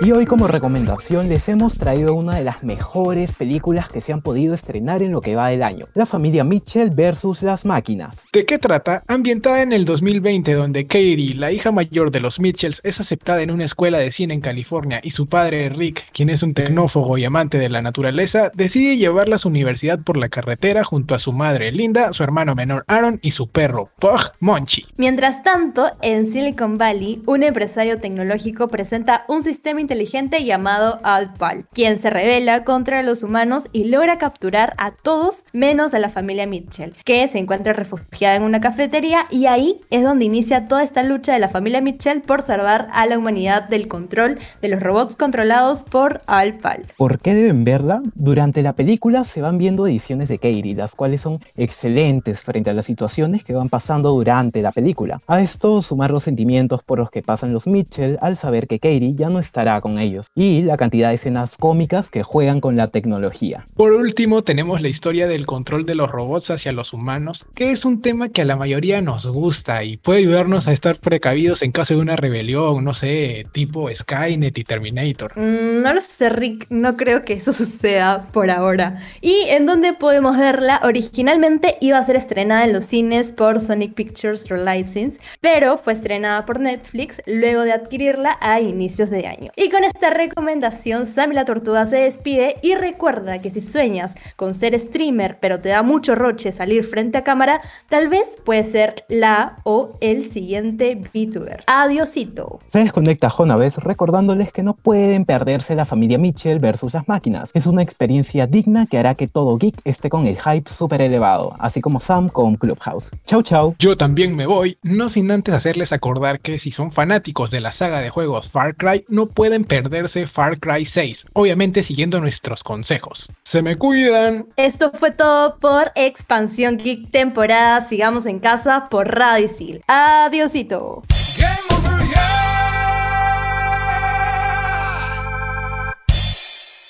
Y 0.04 0.14
hoy 0.14 0.26
como 0.26 0.48
recomendación 0.48 1.30
les 1.30 1.48
hemos 1.48 1.78
traído 1.78 2.16
una 2.16 2.36
de 2.36 2.44
las 2.44 2.64
mejores 2.64 3.34
películas 3.34 3.88
que 3.88 4.02
se 4.02 4.12
han 4.12 4.24
podido 4.24 4.56
estrenar 4.56 5.04
en 5.04 5.12
lo 5.12 5.22
que 5.22 5.36
va 5.36 5.50
del 5.50 5.62
año, 5.62 5.86
La 5.94 6.08
familia 6.08 6.44
Mitchell 6.44 6.90
versus 6.90 7.44
las 7.44 7.66
máquinas. 7.66 8.26
¿De 8.34 8.44
qué 8.48 8.58
trata? 8.58 9.04
Ambientada 9.06 9.62
en 9.62 9.74
el 9.74 9.86
2020 9.86 10.56
donde 10.56 10.88
Katie, 10.88 11.36
la 11.36 11.52
hija 11.52 11.72
mayor 11.72 12.10
de 12.10 12.20
los 12.20 12.40
Mitchells, 12.40 12.82
es 12.84 13.00
aceptada 13.00 13.44
en 13.44 13.52
una 13.52 13.66
escuela 13.66 14.00
de 14.00 14.10
cine 14.10 14.34
en 14.34 14.42
California 14.42 15.02
y 15.04 15.12
su 15.12 15.28
padre 15.28 15.70
Rick, 15.70 16.10
quien 16.14 16.32
es 16.32 16.42
un 16.42 16.56
tecnófogo 16.56 17.20
y 17.20 17.26
amante 17.26 17.60
de 17.60 17.70
la 17.70 17.84
naturaleza, 17.84 18.50
decide 18.56 18.98
llevarla 18.98 19.36
a 19.36 19.40
su 19.40 19.50
universidad 19.50 20.00
por 20.00 20.18
la 20.18 20.30
carretera 20.30 20.84
junto 20.84 21.14
a 21.14 21.20
su 21.20 21.32
madre 21.32 21.72
Linda, 21.72 22.12
su 22.12 22.24
hermano 22.24 22.56
menor 22.56 22.86
Aaron 22.88 23.20
y 23.22 23.34
su 23.34 23.50
perro, 23.50 23.92
Pug 24.00 24.32
Monchi. 24.40 24.84
Mientras 24.98 25.44
tanto, 25.44 25.86
en 26.02 26.26
Silicon 26.26 26.80
Valley, 26.80 27.22
un 27.28 27.44
empresario 27.44 28.00
tecnológico 28.00 28.68
presenta 28.68 29.26
un 29.28 29.44
sistema 29.44 29.80
inteligente 29.91 30.45
llamado 30.45 31.01
Alpal, 31.04 31.65
quien 31.73 31.97
se 31.97 32.10
revela 32.10 32.63
contra 32.63 33.04
los 33.04 33.23
humanos 33.23 33.65
y 33.73 33.89
logra 33.89 34.17
capturar 34.17 34.73
a 34.77 34.91
todos 34.91 35.43
menos 35.51 35.93
a 35.93 35.99
la 35.99 36.08
familia 36.08 36.47
Mitchell, 36.47 36.95
que 37.04 37.27
se 37.27 37.39
encuentra 37.39 37.73
refugiada 37.73 38.38
en 38.38 38.43
una 38.43 38.62
cafetería 38.62 39.25
y 39.30 39.47
ahí 39.47 39.82
es 39.89 40.04
donde 40.04 40.23
inicia 40.23 40.69
toda 40.69 40.84
esta 40.84 41.04
lucha 41.04 41.34
de 41.34 41.39
la 41.39 41.49
familia 41.49 41.82
Mitchell 41.82 42.21
por 42.21 42.41
salvar 42.41 42.88
a 42.93 43.06
la 43.06 43.17
humanidad 43.17 43.67
del 43.67 43.89
control 43.89 44.39
de 44.62 44.69
los 44.69 44.80
robots 44.80 45.17
controlados 45.17 45.84
por 45.84 46.21
Alpal. 46.25 46.86
¿Por 46.95 47.19
qué 47.19 47.34
deben 47.34 47.65
verla? 47.65 48.01
Durante 48.15 48.63
la 48.63 48.71
película 48.71 49.25
se 49.25 49.41
van 49.41 49.58
viendo 49.58 49.86
ediciones 49.86 50.30
de 50.30 50.38
Katie, 50.38 50.73
las 50.73 50.95
cuales 50.95 51.19
son 51.19 51.41
excelentes 51.58 52.39
frente 52.39 52.69
a 52.69 52.73
las 52.73 52.86
situaciones 52.86 53.43
que 53.43 53.51
van 53.51 53.67
pasando 53.67 54.12
durante 54.12 54.62
la 54.62 54.71
película. 54.71 55.19
A 55.27 55.41
esto 55.41 55.82
sumar 55.82 56.12
los 56.12 56.23
sentimientos 56.23 56.82
por 56.82 56.97
los 56.97 57.12
que 57.12 57.21
pasan 57.21 57.51
los 57.51 57.67
Mitchell 57.67 58.17
al 58.21 58.38
saber 58.38 58.67
que 58.67 58.80
Katie 58.80 59.15
ya 59.15 59.27
no 59.27 59.39
estará 59.39 59.81
con 59.82 60.00
ellos 60.00 60.28
y 60.36 60.62
la 60.62 60.78
cantidad 60.78 61.10
de 61.10 61.15
escenas 61.15 61.58
cómicas 61.58 62.10
que 62.10 62.24
juegan 62.24 62.62
con 62.62 62.78
la 62.78 62.88
tecnología. 62.88 63.65
Por 63.76 63.91
último, 63.91 64.44
tenemos 64.44 64.82
la 64.82 64.88
historia 64.88 65.28
del 65.28 65.46
control 65.46 65.86
de 65.86 65.96
los 65.96 66.10
robots 66.10 66.52
hacia 66.52 66.72
los 66.72 66.94
humanos, 66.94 67.46
que 67.56 67.72
es 67.72 67.86
un 67.86 68.02
tema 68.02 68.30
que 68.30 68.41
a 68.41 68.46
la 68.46 68.56
mayoría 68.56 69.02
nos 69.02 69.26
gusta 69.28 69.84
y 69.84 69.98
puede 69.98 70.20
ayudarnos 70.20 70.67
a 70.67 70.74
estar 70.74 71.00
precavidos 71.00 71.62
en 71.62 71.72
caso 71.72 71.94
de 71.94 72.00
una 72.00 72.15
rebelión, 72.15 72.84
no 72.84 72.94
sé, 72.94 73.46
tipo 73.52 73.89
Skynet 73.94 74.58
y 74.58 74.63
Terminator. 74.63 75.34
Mm, 75.38 75.82
no 75.82 75.94
lo 75.94 76.02
sé, 76.02 76.30
Rick, 76.30 76.67
no 76.70 76.98
creo 76.98 77.24
que 77.24 77.34
eso 77.34 77.54
suceda 77.54 78.26
por 78.32 78.50
ahora. 78.50 78.98
¿Y 79.22 79.46
en 79.50 79.65
dónde 79.65 79.94
podemos 79.94 80.38
verla? 80.38 80.80
Originalmente 80.84 81.78
iba 81.82 81.98
a 81.98 82.04
ser 82.04 82.15
estrenada 82.15 82.65
en 82.65 82.74
los 82.74 82.86
cines 82.86 83.32
por 83.32 83.60
Sonic 83.60 83.94
Pictures 83.94 84.48
Relicense, 84.50 85.20
pero 85.39 85.78
fue 85.78 85.94
estrenada 85.94 86.46
por 86.46 86.60
Netflix 86.60 87.22
luego 87.26 87.63
de 87.63 87.72
adquirirla 87.72 88.38
a 88.41 88.60
inicios 88.60 89.10
de 89.10 89.28
año. 89.28 89.52
Y 89.63 89.69
con 89.69 89.84
esta 89.84 90.10
recomendación, 90.10 91.06
Sammy 91.06 91.36
la 91.36 91.45
Tortuga 91.45 91.86
se 91.86 91.97
despide 91.97 92.56
y 92.63 92.74
recuerda 92.74 93.39
que 93.41 93.52
si 93.52 93.62
sueñas 93.62 94.15
con 94.36 94.56
ser 94.56 94.74
streamer, 94.80 95.38
pero 95.39 95.60
te 95.60 95.69
da 95.69 95.84
mucho 95.84 96.15
roche 96.15 96.52
salir 96.52 96.84
frente 96.84 97.19
a 97.19 97.24
cámara, 97.24 97.62
tal 97.88 98.10
vez 98.10 98.39
puede 98.43 98.63
ser 98.63 99.06
la 99.08 99.60
o 99.63 100.00
el 100.02 100.26
siguiente 100.26 100.95
VTuber. 100.95 101.63
Adiosito. 101.67 102.60
Se 102.69 102.80
desconecta 102.80 103.30
Jonaves 103.30 103.78
recordándoles 103.78 104.52
que 104.52 104.63
no 104.63 104.74
pueden 104.74 105.26
perderse 105.26 105.76
la 105.76 105.86
familia 105.86 106.17
Mitchell 106.17 106.58
versus 106.58 106.95
las 106.95 107.08
máquinas. 107.08 107.52
Es 107.54 107.67
una 107.67 107.84
experiencia 107.84 108.47
digna 108.47 108.88
que 108.88 108.97
hará 108.97 109.13
que 109.13 109.28
todo 109.28 109.60
geek 109.60 109.80
esté 109.84 110.10
con 110.10 110.26
el 110.26 110.41
hype 110.41 110.71
súper 110.71 111.04
elevado, 111.04 111.56
así 111.60 111.82
como 111.82 112.00
Sam 112.00 112.30
con 112.30 112.56
Clubhouse. 112.56 113.12
Chau 113.28 113.43
chau. 113.43 113.76
Yo 113.78 113.95
también 113.95 114.36
me 114.36 114.47
voy, 114.47 114.80
no 114.82 115.08
sin 115.08 115.30
antes 115.30 115.54
hacerles 115.54 115.91
acordar 115.91 116.39
que 116.39 116.58
si 116.58 116.71
son 116.71 116.91
fanáticos 116.91 117.52
de 117.52 117.62
la 117.62 117.71
saga 117.71 118.00
de 118.00 118.10
juegos 118.10 118.50
Far 118.50 118.76
Cry, 118.76 119.06
no 119.08 119.28
pueden 119.28 119.51
perderse 119.60 120.28
Far 120.28 120.60
Cry 120.60 120.86
6, 120.86 121.26
obviamente 121.34 121.84
siguiendo 121.84 122.20
nuestros 122.20 122.64
consejos. 122.64 123.28
Se 123.44 123.62
me 123.62 123.78
cuidan. 123.78 124.48
Esto 124.56 124.92
fue 124.94 125.12
todo 125.12 125.58
por 125.60 125.92
Expansión 125.96 126.78
Geek 126.78 127.12
temporada 127.12 127.82
Sigamos 127.82 128.26
en 128.26 128.40
casa 128.40 128.88
por 128.90 129.08
Radicil. 129.14 129.84
Adiosito. 129.88 131.04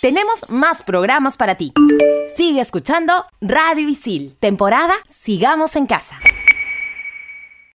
Tenemos 0.02 0.50
más 0.50 0.82
programas 0.82 1.38
para 1.38 1.56
ti. 1.56 1.74
Sigue 2.36 2.60
escuchando 2.60 3.14
Radio 3.40 3.88
Isil, 3.88 4.36
temporada 4.40 4.94
Sigamos 5.08 5.76
en 5.76 5.86
casa. 5.86 6.18